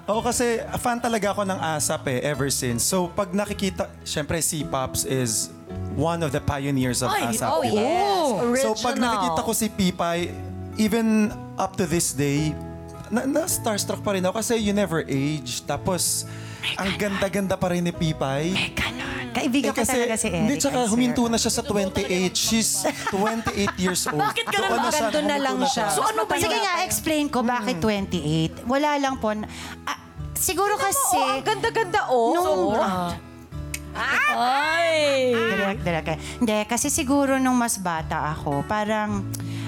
Oo, 0.03 0.19
kasi 0.19 0.59
fan 0.83 0.99
talaga 0.99 1.31
ako 1.31 1.47
ng 1.47 1.59
ASAP 1.79 2.03
eh, 2.11 2.19
ever 2.27 2.51
since. 2.51 2.83
So, 2.83 3.07
pag 3.07 3.31
nakikita, 3.31 3.87
syempre 4.03 4.43
si 4.43 4.67
Pops 4.67 5.07
is 5.07 5.47
one 5.95 6.19
of 6.27 6.35
the 6.35 6.43
pioneers 6.43 6.99
of 6.99 7.07
Ay, 7.07 7.31
ASAP. 7.31 7.47
Oh, 7.47 7.63
di 7.63 7.71
ba? 7.71 7.79
yes. 7.79 8.25
Original. 8.43 8.75
So, 8.75 8.83
pag 8.83 8.95
nakikita 8.99 9.39
ko 9.47 9.51
si 9.55 9.67
Pipay, 9.71 10.19
even 10.75 11.31
up 11.55 11.79
to 11.79 11.87
this 11.87 12.11
day, 12.11 12.51
na, 13.07 13.23
na 13.23 13.41
starstruck 13.47 14.03
pa 14.03 14.17
rin 14.17 14.25
ako 14.27 14.43
kasi 14.43 14.59
you 14.59 14.75
never 14.75 15.07
age. 15.07 15.63
Tapos, 15.63 16.27
ang 16.75 16.91
ganda-ganda 16.99 17.55
pa 17.55 17.71
rin 17.71 17.87
ni 17.87 17.95
Pipay. 17.95 18.73
Kaibigan 19.33 19.71
ko 19.73 19.81
Eh, 19.81 19.89
talaga 19.89 20.15
si 20.15 20.27
Eric. 20.29 20.41
Hindi, 20.45 20.55
tsaka 20.57 20.79
huminto 20.87 21.23
na 21.25 21.37
siya 21.37 21.51
sa 21.51 21.61
28. 21.61 22.31
She's 22.31 22.71
28 23.09 23.75
years 23.77 24.01
old. 24.07 24.21
Bakit 24.21 24.45
ka 24.45 24.57
Doon 24.57 24.69
naman? 24.69 24.89
siya, 24.89 25.01
Gando 25.03 25.19
na 25.19 25.25
huminto 25.25 25.43
lang 25.43 25.59
siya. 25.67 25.85
So 25.89 26.01
ano 26.05 26.21
ba 26.23 26.33
Sige 26.37 26.57
nga, 26.57 26.73
explain 26.81 27.25
ko 27.27 27.39
bakit 27.41 27.77
28. 27.77 28.63
Wala 28.63 28.89
lang 28.97 29.15
po. 29.17 29.33
na- 29.33 29.49
ah, 29.83 29.97
siguro 30.33 30.77
kasi... 30.77 31.17
Oh, 31.17 31.33
ang 31.33 31.43
ganda-ganda, 31.43 31.99
oh. 32.07 32.33
Nung, 32.33 32.77
Ay! 33.93 35.33
Direct, 35.33 35.81
direct. 35.85 36.07
Hindi, 36.41 36.57
kasi 36.65 36.89
siguro 36.89 37.37
nung 37.37 37.53
mas 37.53 37.77
bata 37.77 38.33
ako, 38.33 38.65
parang 38.65 39.21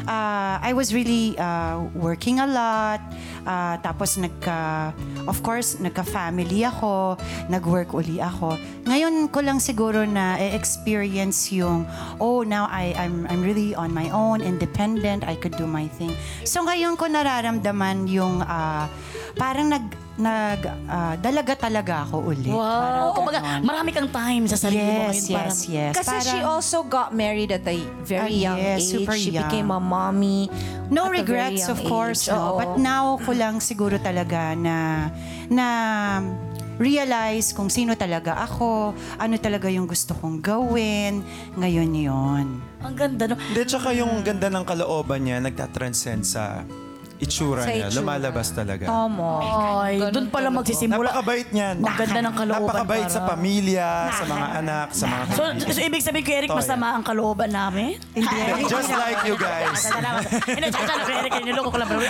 ah, 0.06 0.58
I 0.62 0.74
was 0.74 0.90
really 0.90 1.38
ah, 1.38 1.78
working 1.94 2.42
a 2.42 2.50
lot. 2.50 3.02
Ah, 3.46 3.78
tapos 3.78 4.18
nagka, 4.18 4.90
of 5.30 5.38
course, 5.46 5.78
nagka-family 5.78 6.66
ako, 6.66 7.14
nag-work 7.46 7.94
uli 7.94 8.18
ako. 8.18 8.58
Ngayon 8.90 9.30
ko 9.30 9.46
lang 9.46 9.62
siguro 9.62 10.02
na 10.02 10.34
experience 10.38 11.54
yung, 11.54 11.86
oh, 12.18 12.42
now 12.42 12.66
I, 12.74 12.98
I'm, 12.98 13.30
I'm 13.30 13.46
really 13.46 13.78
on 13.78 13.94
my 13.94 14.10
own, 14.10 14.42
independent, 14.42 15.22
I 15.30 15.38
could 15.38 15.54
do 15.62 15.70
my 15.70 15.86
thing. 15.94 16.10
So 16.42 16.66
ngayon 16.66 16.98
ko 16.98 17.06
nararamdaman 17.06 18.10
yung 18.10 18.42
ah, 18.42 18.90
parang 19.38 19.70
nag, 19.70 20.05
nag 20.16 20.60
ah, 20.88 21.16
dalaga 21.16 21.60
talaga 21.60 22.04
ako 22.04 22.32
uli. 22.32 22.48
Wow! 22.48 22.64
Parang 22.64 23.04
Kumbaga, 23.14 23.40
ganon. 23.40 23.62
marami 23.64 23.90
kang 23.92 24.08
time 24.08 24.48
sa 24.48 24.56
sarili 24.56 24.80
mo 24.82 24.92
Yes, 25.04 25.04
ngayon. 25.04 25.12
yes, 25.12 25.28
parang, 25.30 25.58
yes. 25.68 25.94
Kasi 25.94 26.16
she 26.22 26.30
Parang- 26.32 26.48
also 26.50 26.78
got 26.82 27.10
married 27.12 27.52
at 27.52 27.66
a 27.66 27.76
very 28.02 28.40
Ah, 28.40 28.44
young 28.48 28.58
yes, 28.58 28.80
age. 28.82 28.92
super 28.94 29.14
she 29.14 29.30
young. 29.30 29.44
became 29.44 29.68
a 29.70 29.78
mommy. 29.78 30.48
No 30.88 31.06
at 31.06 31.12
a 31.12 31.12
very 31.12 31.20
regrets, 31.20 31.62
young 31.62 31.74
of 31.74 31.80
course. 31.84 32.22
age. 32.26 32.32
No? 32.32 32.40
Oo. 32.40 32.58
But 32.58 32.72
now 32.78 33.20
ko 33.20 33.32
lang 33.32 33.60
siguro 33.60 34.00
talaga 34.00 34.56
na 34.56 35.10
na 35.48 35.68
realize 36.76 37.52
kung 37.52 37.68
sino 37.68 37.96
talaga 37.96 38.36
ako, 38.38 38.92
ano 39.16 39.36
talaga 39.38 39.68
yung 39.68 39.84
gusto 39.86 40.12
kong 40.14 40.40
gawin. 40.40 41.24
Ngayon 41.56 41.92
yon. 41.92 42.46
Ang 42.82 42.96
ganda, 42.96 43.26
no? 43.26 43.36
Hindi, 43.36 43.64
tsaka 43.64 43.92
yung 43.92 44.20
ganda 44.22 44.48
ng 44.48 44.64
kalooban 44.64 45.24
niya, 45.24 45.40
nagtatranscend 45.40 46.24
sa 46.24 46.64
itsura 47.18 47.62
Sa 47.62 47.70
niya. 47.70 47.88
itsura. 47.88 47.98
Lumalabas 47.98 48.48
talaga. 48.52 48.84
Tama. 48.84 49.30
Ay, 49.82 49.96
doon 50.06 50.28
pala 50.28 50.48
magsisimula. 50.50 51.10
Napakabait 51.10 51.48
niyan. 51.50 51.76
Maganda 51.80 52.20
ng 52.22 52.36
kalooban. 52.36 52.62
Napakabait 52.66 53.08
sa 53.08 53.20
para. 53.22 53.30
pamilya, 53.32 53.88
sa 54.12 54.24
mga 54.26 54.48
anak, 54.60 54.88
sa 54.92 55.06
mga 55.06 55.24
So, 55.26 55.44
kaibigan. 55.46 55.72
so, 55.72 55.82
ibig 55.82 56.02
sabihin 56.02 56.24
ko, 56.24 56.32
Eric, 56.34 56.50
masama 56.52 56.88
ang 56.92 57.04
kalooban 57.04 57.50
namin? 57.50 57.96
Just 58.68 58.92
like 58.92 59.22
you 59.24 59.36
guys. 59.36 59.80
Salamat. 59.88 60.22
Hindi, 60.44 60.68
tsaka 60.68 60.86
tsaka, 60.86 61.12
Eric, 61.16 61.32
niloko 61.42 61.70
ko 61.70 61.78
lang. 61.78 61.88
Pero, 61.88 62.02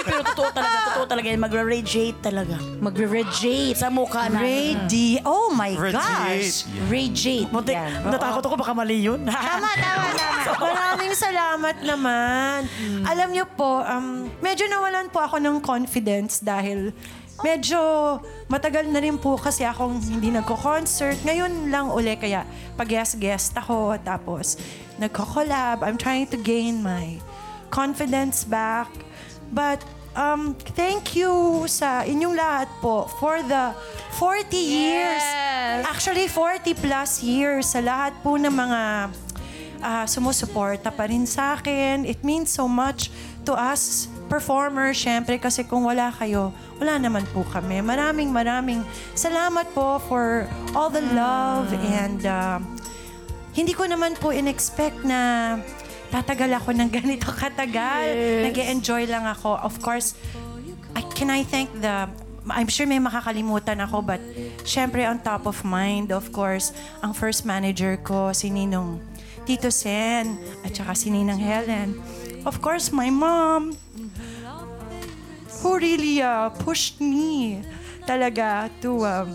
pero 0.00 0.20
totoo 0.24 0.48
talaga, 0.50 0.76
totoo 0.88 1.06
talaga 1.08 1.26
yan. 1.26 1.40
Magre-radiate 1.40 2.18
talaga. 2.20 2.56
Magre-radiate. 2.78 3.74
Sa 3.74 3.90
mukha 3.90 4.30
na. 4.30 4.38
Ready. 4.38 5.18
Oh 5.24 5.50
my 5.50 5.74
Radiate. 5.74 5.98
gosh. 5.98 6.70
Radiate. 6.86 7.50
Yan. 7.50 8.06
natakot 8.06 8.38
ako 8.40 8.54
baka 8.54 8.70
mali 8.72 9.02
yun. 9.02 9.18
Tama, 9.34 9.70
tama, 9.74 10.06
tama. 10.14 10.40
Maraming 10.54 11.12
salamat 11.12 11.76
naman. 11.80 12.70
Alam 13.02 13.28
niyo 13.30 13.44
po, 13.48 13.82
um, 13.82 14.30
medyo 14.38 14.53
nawalan 14.62 15.10
po 15.10 15.18
ako 15.18 15.42
ng 15.42 15.58
confidence 15.58 16.38
dahil 16.38 16.94
medyo 17.42 17.80
matagal 18.46 18.86
na 18.86 19.02
rin 19.02 19.18
po 19.18 19.34
kasi 19.34 19.66
akong 19.66 19.98
hindi 19.98 20.30
nagko-concert. 20.30 21.18
Ngayon 21.26 21.74
lang 21.74 21.90
uli, 21.90 22.14
kaya 22.14 22.46
pag-guest-guest 22.78 23.58
ako, 23.58 23.98
tapos 24.06 24.54
nagko-collab. 25.02 25.82
I'm 25.82 25.98
trying 25.98 26.30
to 26.30 26.38
gain 26.38 26.78
my 26.78 27.18
confidence 27.74 28.46
back. 28.46 28.86
But 29.50 29.82
um, 30.14 30.54
thank 30.78 31.18
you 31.18 31.66
sa 31.66 32.06
inyong 32.06 32.38
lahat 32.38 32.70
po 32.78 33.10
for 33.18 33.42
the 33.42 33.74
40 34.22 34.54
years. 34.54 35.24
Actually, 35.90 36.30
40 36.30 36.78
plus 36.78 37.18
years 37.18 37.74
sa 37.74 37.82
lahat 37.82 38.14
po 38.22 38.38
ng 38.38 38.54
mga 38.54 38.82
ah, 39.82 40.06
sumusuporta 40.06 40.94
pa 40.94 41.10
rin 41.10 41.26
sa 41.26 41.58
akin. 41.58 42.06
It 42.06 42.22
means 42.22 42.54
so 42.54 42.70
much 42.70 43.10
to 43.44 43.52
us 43.52 44.06
performers, 44.26 44.96
syempre, 44.96 45.36
kasi 45.36 45.64
kung 45.64 45.84
wala 45.84 46.10
kayo, 46.14 46.50
wala 46.80 46.96
naman 46.98 47.24
po 47.30 47.44
kami. 47.46 47.80
Maraming 47.84 48.32
maraming 48.32 48.80
salamat 49.12 49.68
po 49.76 50.00
for 50.08 50.48
all 50.72 50.88
the 50.88 51.04
love 51.12 51.70
and 51.72 52.24
um, 52.26 52.64
hindi 53.54 53.70
ko 53.70 53.86
naman 53.86 54.18
po 54.18 54.34
in-expect 54.34 55.06
na 55.06 55.54
tatagal 56.10 56.50
ako 56.58 56.74
ng 56.74 56.88
ganito 56.98 57.30
katagal. 57.30 58.06
nag 58.46 58.56
enjoy 58.58 59.06
lang 59.06 59.24
ako. 59.26 59.58
Of 59.62 59.78
course, 59.78 60.18
I, 60.94 61.02
can 61.14 61.30
I 61.30 61.46
thank 61.46 61.70
the... 61.78 62.10
I'm 62.44 62.68
sure 62.68 62.84
may 62.84 63.00
makakalimutan 63.00 63.80
ako, 63.80 64.04
but 64.04 64.20
syempre 64.68 65.08
on 65.08 65.16
top 65.16 65.48
of 65.48 65.64
mind, 65.64 66.12
of 66.12 66.28
course, 66.28 66.76
ang 67.00 67.16
first 67.16 67.48
manager 67.48 67.96
ko, 68.04 68.36
si 68.36 68.52
Ninong 68.52 69.00
Tito 69.48 69.72
Sen, 69.72 70.36
at 70.60 70.76
saka 70.76 70.92
si 70.92 71.08
Ninang 71.08 71.40
Helen. 71.40 71.96
Of 72.44 72.60
course, 72.60 72.92
my 72.92 73.08
mom, 73.08 73.72
who 75.64 75.80
really 75.80 76.20
uh, 76.20 76.52
pushed 76.60 77.00
me 77.00 77.64
talaga 78.04 78.68
to 78.84 79.00
um, 79.08 79.32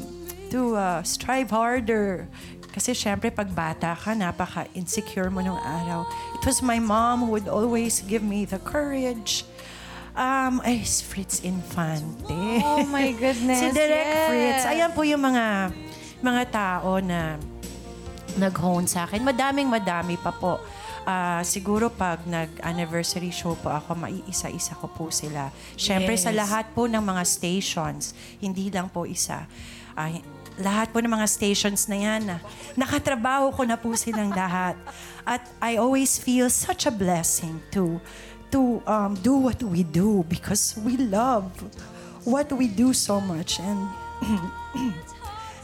to 0.54 0.78
uh, 0.78 1.02
strive 1.02 1.50
harder. 1.50 2.30
Kasi 2.70 2.94
syempre, 2.94 3.34
pag 3.34 3.50
bata 3.50 3.98
ka, 3.98 4.14
napaka-insecure 4.14 5.34
mo 5.34 5.42
nung 5.42 5.58
araw. 5.58 6.06
It 6.38 6.46
was 6.46 6.62
my 6.62 6.78
mom 6.78 7.26
who 7.26 7.34
would 7.34 7.50
always 7.50 8.06
give 8.06 8.22
me 8.22 8.46
the 8.46 8.62
courage. 8.62 9.42
Um, 10.14 10.62
ay, 10.62 10.86
Fritz 10.86 11.42
Infante. 11.42 12.62
Oh 12.62 12.86
my 12.86 13.10
goodness, 13.22 13.58
si 13.58 13.74
Direk 13.74 14.06
yes. 14.06 14.26
Fritz. 14.30 14.64
Ayan 14.70 14.92
po 14.94 15.02
yung 15.02 15.26
mga 15.26 15.74
mga 16.22 16.44
tao 16.54 17.02
na 17.02 17.42
nag-hone 18.38 18.86
sa 18.86 19.10
akin. 19.10 19.26
Madaming 19.26 19.66
madami 19.66 20.14
pa 20.22 20.30
po. 20.30 20.62
Ah, 21.10 21.42
siguro 21.42 21.90
pag 21.90 22.22
nag-anniversary 22.30 23.34
show 23.34 23.58
po 23.58 23.74
ako, 23.74 23.98
maiisa-isa 23.98 24.78
ko 24.78 24.86
po 24.86 25.10
sila. 25.10 25.50
Siyempre 25.74 26.14
sa 26.14 26.30
lahat 26.30 26.70
po 26.78 26.86
ng 26.86 27.02
mga 27.02 27.26
stations, 27.26 28.14
hindi 28.38 28.70
lang 28.70 28.94
po 28.94 29.10
isa. 29.10 29.50
Ah, 29.98 30.14
lahat 30.62 30.94
po 30.94 31.02
ng 31.02 31.10
mga 31.10 31.26
stations 31.26 31.90
na 31.90 31.98
yan, 31.98 32.30
na 32.30 32.38
nakatrabaho 32.78 33.50
ko 33.58 33.66
na 33.66 33.74
po 33.74 33.90
silang 33.98 34.30
lahat. 34.30 34.78
At 35.26 35.42
I 35.58 35.82
always 35.82 36.22
feel 36.22 36.46
such 36.46 36.86
a 36.86 36.94
blessing 36.94 37.58
to 37.74 37.98
to 38.54 38.78
um, 38.86 39.18
do 39.26 39.34
what 39.34 39.58
we 39.66 39.82
do 39.82 40.22
because 40.30 40.78
we 40.78 40.94
love 40.94 41.50
what 42.22 42.54
we 42.54 42.70
do 42.70 42.94
so 42.94 43.18
much. 43.18 43.58
And 43.58 43.82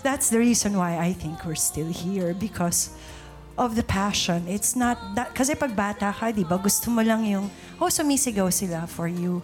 that's 0.05 0.33
the 0.33 0.41
reason 0.41 0.73
why 0.73 0.97
I 0.97 1.13
think 1.13 1.45
we're 1.45 1.53
still 1.53 1.93
here 1.93 2.33
because 2.33 2.89
of 3.57 3.75
the 3.75 3.83
passion. 3.83 4.47
It's 4.47 4.75
not 4.75 4.99
that, 5.15 5.33
kasi 5.35 5.55
pag 5.55 5.75
bata 5.75 6.11
ka, 6.11 6.31
di 6.31 6.43
ba, 6.43 6.59
gusto 6.59 6.91
mo 6.91 7.01
lang 7.01 7.23
yung, 7.25 7.47
oh, 7.79 7.87
sumisigaw 7.87 8.51
sila 8.51 8.87
for 8.87 9.07
you. 9.07 9.41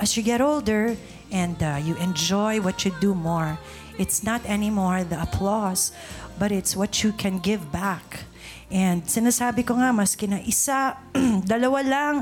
As 0.00 0.16
you 0.16 0.24
get 0.24 0.40
older 0.40 0.96
and 1.30 1.56
uh, 1.62 1.78
you 1.78 1.94
enjoy 2.00 2.60
what 2.60 2.84
you 2.84 2.90
do 2.98 3.14
more, 3.14 3.60
it's 4.00 4.24
not 4.24 4.40
anymore 4.48 5.04
the 5.04 5.20
applause, 5.20 5.92
but 6.40 6.50
it's 6.50 6.74
what 6.74 7.04
you 7.04 7.12
can 7.12 7.38
give 7.38 7.70
back. 7.70 8.24
And 8.72 9.04
sinasabi 9.04 9.68
ko 9.68 9.76
nga, 9.76 9.92
maski 9.92 10.32
na 10.32 10.40
isa, 10.40 10.96
dalawa 11.52 11.84
lang 11.84 12.14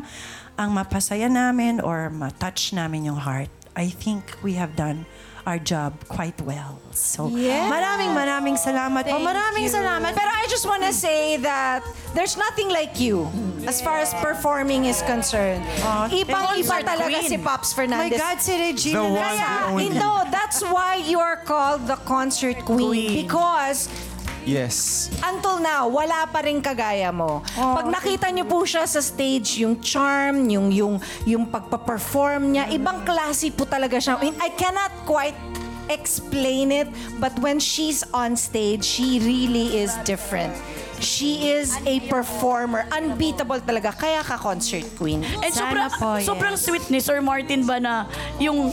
ang 0.59 0.71
mapasaya 0.75 1.31
namin 1.31 1.79
or 1.79 2.11
matouch 2.11 2.75
namin 2.75 3.07
yung 3.07 3.23
heart. 3.23 3.49
I 3.79 3.87
think 3.87 4.35
we 4.43 4.59
have 4.59 4.75
done 4.75 5.07
our 5.46 5.59
job 5.59 5.94
quite 6.09 6.40
well. 6.42 6.81
So, 6.92 7.31
maraming 7.31 8.12
maraming 8.12 8.57
salamat 8.59 9.07
po. 9.07 9.16
Maraming 9.22 9.70
salamat. 9.70 10.12
Pero 10.12 10.31
I 10.31 10.44
just 10.50 10.66
want 10.66 10.83
to 10.83 10.92
say 10.92 11.38
that 11.38 11.87
there's 12.14 12.37
nothing 12.37 12.68
like 12.68 12.98
you 12.98 13.31
as 13.64 13.81
far 13.81 13.98
as 13.98 14.12
performing 14.18 14.87
is 14.87 15.00
concerned. 15.07 15.62
Ibang-iba 16.11 16.66
concert 16.66 16.85
talaga 16.85 17.18
queen. 17.22 17.31
si 17.31 17.37
Pops 17.38 17.70
My 17.72 17.76
Fernandez. 17.76 18.18
God, 18.18 18.37
si 18.42 18.53
Regina 18.59 18.98
The 18.98 19.07
one, 19.07 19.37
the 19.38 19.62
only. 19.70 19.88
No, 19.94 20.12
that's 20.31 20.61
why 20.66 20.96
you 21.00 21.20
are 21.20 21.38
called 21.46 21.87
the 21.87 21.96
concert 22.05 22.59
queen. 22.66 22.90
Queen. 22.90 23.12
Because 23.24 23.88
Yes. 24.51 25.07
until 25.23 25.63
now, 25.63 25.87
wala 25.87 26.27
pa 26.27 26.43
rin 26.43 26.59
kagaya 26.59 27.15
mo. 27.15 27.47
Pag 27.55 27.87
nakita 27.87 28.27
niyo 28.35 28.51
po 28.51 28.67
siya 28.67 28.83
sa 28.83 28.99
stage, 28.99 29.63
yung 29.63 29.79
charm, 29.79 30.51
yung 30.51 30.75
yung 30.75 30.99
yung 31.23 31.47
pagpa-perform 31.47 32.59
niya, 32.59 32.65
ibang 32.75 33.07
klase 33.07 33.55
po 33.55 33.63
talaga 33.63 34.03
siya. 34.03 34.19
I, 34.19 34.27
mean, 34.27 34.37
I 34.43 34.51
cannot 34.59 34.91
quite 35.07 35.39
explain 35.91 36.71
it, 36.75 36.91
but 37.19 37.35
when 37.39 37.59
she's 37.59 38.03
on 38.15 38.35
stage, 38.35 38.83
she 38.83 39.23
really 39.23 39.79
is 39.79 39.95
different. 40.07 40.55
She 41.01 41.49
is 41.49 41.73
a 41.89 42.05
performer. 42.13 42.85
Unbeatable 42.93 43.59
talaga. 43.65 43.97
Kaya 43.97 44.21
ka 44.21 44.37
concert 44.37 44.85
queen. 45.01 45.25
And 45.41 45.49
Sana 45.49 45.89
sobrang, 45.89 45.91
po, 45.97 46.09
yes. 46.21 46.29
sobrang 46.29 46.57
sweet 46.61 46.85
ni 46.93 47.01
Sir 47.01 47.25
Martin 47.25 47.65
ba 47.65 47.81
na 47.81 48.05
yung 48.37 48.69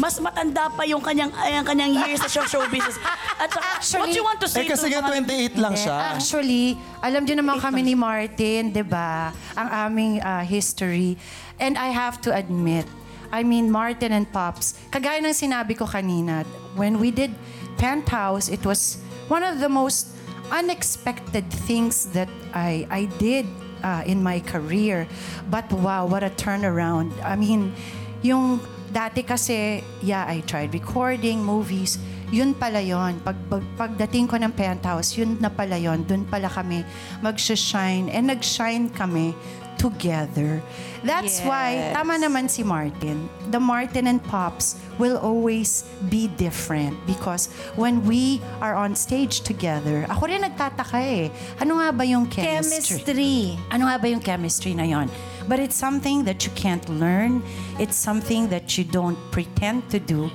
mas 0.00 0.16
matanda 0.16 0.72
pa 0.72 0.88
yung 0.88 1.04
kanyang, 1.04 1.28
ay, 1.36 1.60
ang 1.60 1.68
kanyang 1.68 1.92
years 2.08 2.24
sa 2.24 2.28
show, 2.32 2.48
show 2.48 2.64
business. 2.72 2.96
At 3.42 3.52
saka, 3.84 4.08
what 4.08 4.16
you 4.16 4.24
want 4.24 4.40
to 4.40 4.48
say 4.48 4.64
Eh 4.64 4.72
kasi 4.72 4.88
to 4.88 4.96
nga 4.96 5.04
mga- 5.04 5.52
28 5.52 5.60
lang 5.60 5.74
siya. 5.76 5.96
Actually, 6.16 6.80
alam 7.04 7.28
niyo 7.28 7.36
naman 7.44 7.60
kami 7.60 7.84
ni 7.84 7.92
Martin, 7.92 8.72
'di 8.72 8.84
ba? 8.88 9.36
Ang 9.52 9.68
aming 9.68 10.12
ah, 10.24 10.40
history. 10.40 11.20
And 11.60 11.76
I 11.76 11.92
have 11.92 12.24
to 12.24 12.32
admit, 12.32 12.88
I 13.28 13.44
mean 13.44 13.68
Martin 13.68 14.16
and 14.16 14.24
Pops, 14.32 14.80
kagaya 14.88 15.20
ng 15.20 15.36
sinabi 15.36 15.76
ko 15.76 15.84
kanina, 15.84 16.48
when 16.72 16.96
we 16.96 17.12
did 17.12 17.36
Penthouse, 17.76 18.48
it 18.48 18.64
was 18.64 18.96
one 19.28 19.44
of 19.44 19.60
the 19.60 19.68
most 19.68 20.15
unexpected 20.50 21.48
things 21.66 22.10
that 22.14 22.30
I 22.54 22.86
I 22.90 23.02
did 23.18 23.46
uh, 23.82 24.02
in 24.06 24.22
my 24.22 24.40
career. 24.40 25.06
But 25.50 25.70
wow, 25.72 26.06
what 26.06 26.22
a 26.22 26.32
turnaround. 26.34 27.12
I 27.22 27.36
mean, 27.36 27.74
yung 28.22 28.60
dati 28.90 29.26
kasi, 29.26 29.82
yeah, 30.02 30.24
I 30.24 30.40
tried 30.46 30.72
recording 30.72 31.42
movies. 31.42 31.98
Yun 32.34 32.58
pala 32.58 32.82
yun. 32.82 33.22
Pag, 33.22 33.38
pag, 33.46 33.62
pagdating 33.78 34.26
ko 34.26 34.34
ng 34.34 34.50
penthouse, 34.50 35.14
yun 35.14 35.38
na 35.38 35.46
pala 35.46 35.78
yun. 35.78 36.02
Doon 36.02 36.26
pala 36.26 36.50
kami 36.50 36.82
mag-shine. 37.22 38.10
And 38.10 38.26
nag-shine 38.26 38.90
kami 38.90 39.30
together. 39.78 40.62
That's 41.04 41.40
why, 41.40 41.92
tama 41.94 42.18
naman 42.18 42.50
si 42.50 42.62
Martin. 42.62 43.28
The 43.50 43.60
Martin 43.60 44.06
and 44.06 44.22
Pops 44.24 44.76
will 44.98 45.16
always 45.16 45.84
be 46.08 46.28
different 46.34 46.96
because 47.06 47.48
when 47.76 48.04
we 48.04 48.40
are 48.60 48.74
on 48.74 48.96
stage 48.96 49.40
together, 49.46 50.06
ako 50.08 50.26
rin 50.26 50.42
nagtataka 50.42 50.98
eh. 50.98 51.30
Ano 51.60 51.78
nga 51.78 51.92
ba 51.92 52.04
yung 52.04 52.26
chemistry? 52.26 53.04
Chemistry. 53.04 53.36
Ano 53.70 53.86
nga 53.86 53.96
ba 54.00 54.06
yung 54.08 54.20
chemistry 54.20 54.74
na 54.74 54.84
yon? 54.84 55.06
But 55.46 55.60
it's 55.60 55.76
something 55.76 56.24
that 56.24 56.42
you 56.42 56.52
can't 56.58 56.82
learn. 56.88 57.42
It's 57.78 57.94
something 57.94 58.48
that 58.50 58.74
you 58.76 58.82
don't 58.82 59.18
pretend 59.30 59.88
to 59.94 60.02
do. 60.02 60.30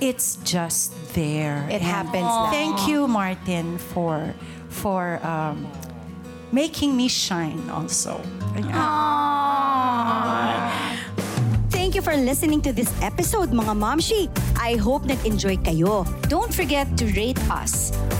It's 0.00 0.40
just 0.42 0.96
there. 1.14 1.68
It 1.68 1.80
And 1.80 1.84
happens 1.84 2.24
lang. 2.24 2.50
Thank 2.50 2.88
you, 2.88 3.06
Martin, 3.06 3.78
for 3.78 4.34
for 4.72 5.20
um, 5.22 5.68
making 6.50 6.96
me 6.96 7.06
shine 7.08 7.60
also. 7.70 8.18
Thank 11.70 11.94
you 11.94 12.02
for 12.02 12.14
listening 12.16 12.62
to 12.62 12.72
this 12.72 12.90
episode, 13.02 13.50
mga 13.50 13.74
Momshi. 13.74 14.30
I 14.54 14.78
hope 14.78 15.06
nag-enjoy 15.10 15.58
kayo. 15.66 16.06
Don't 16.30 16.54
forget 16.54 16.86
to 16.98 17.10
rate 17.18 17.38
us. 17.50 17.90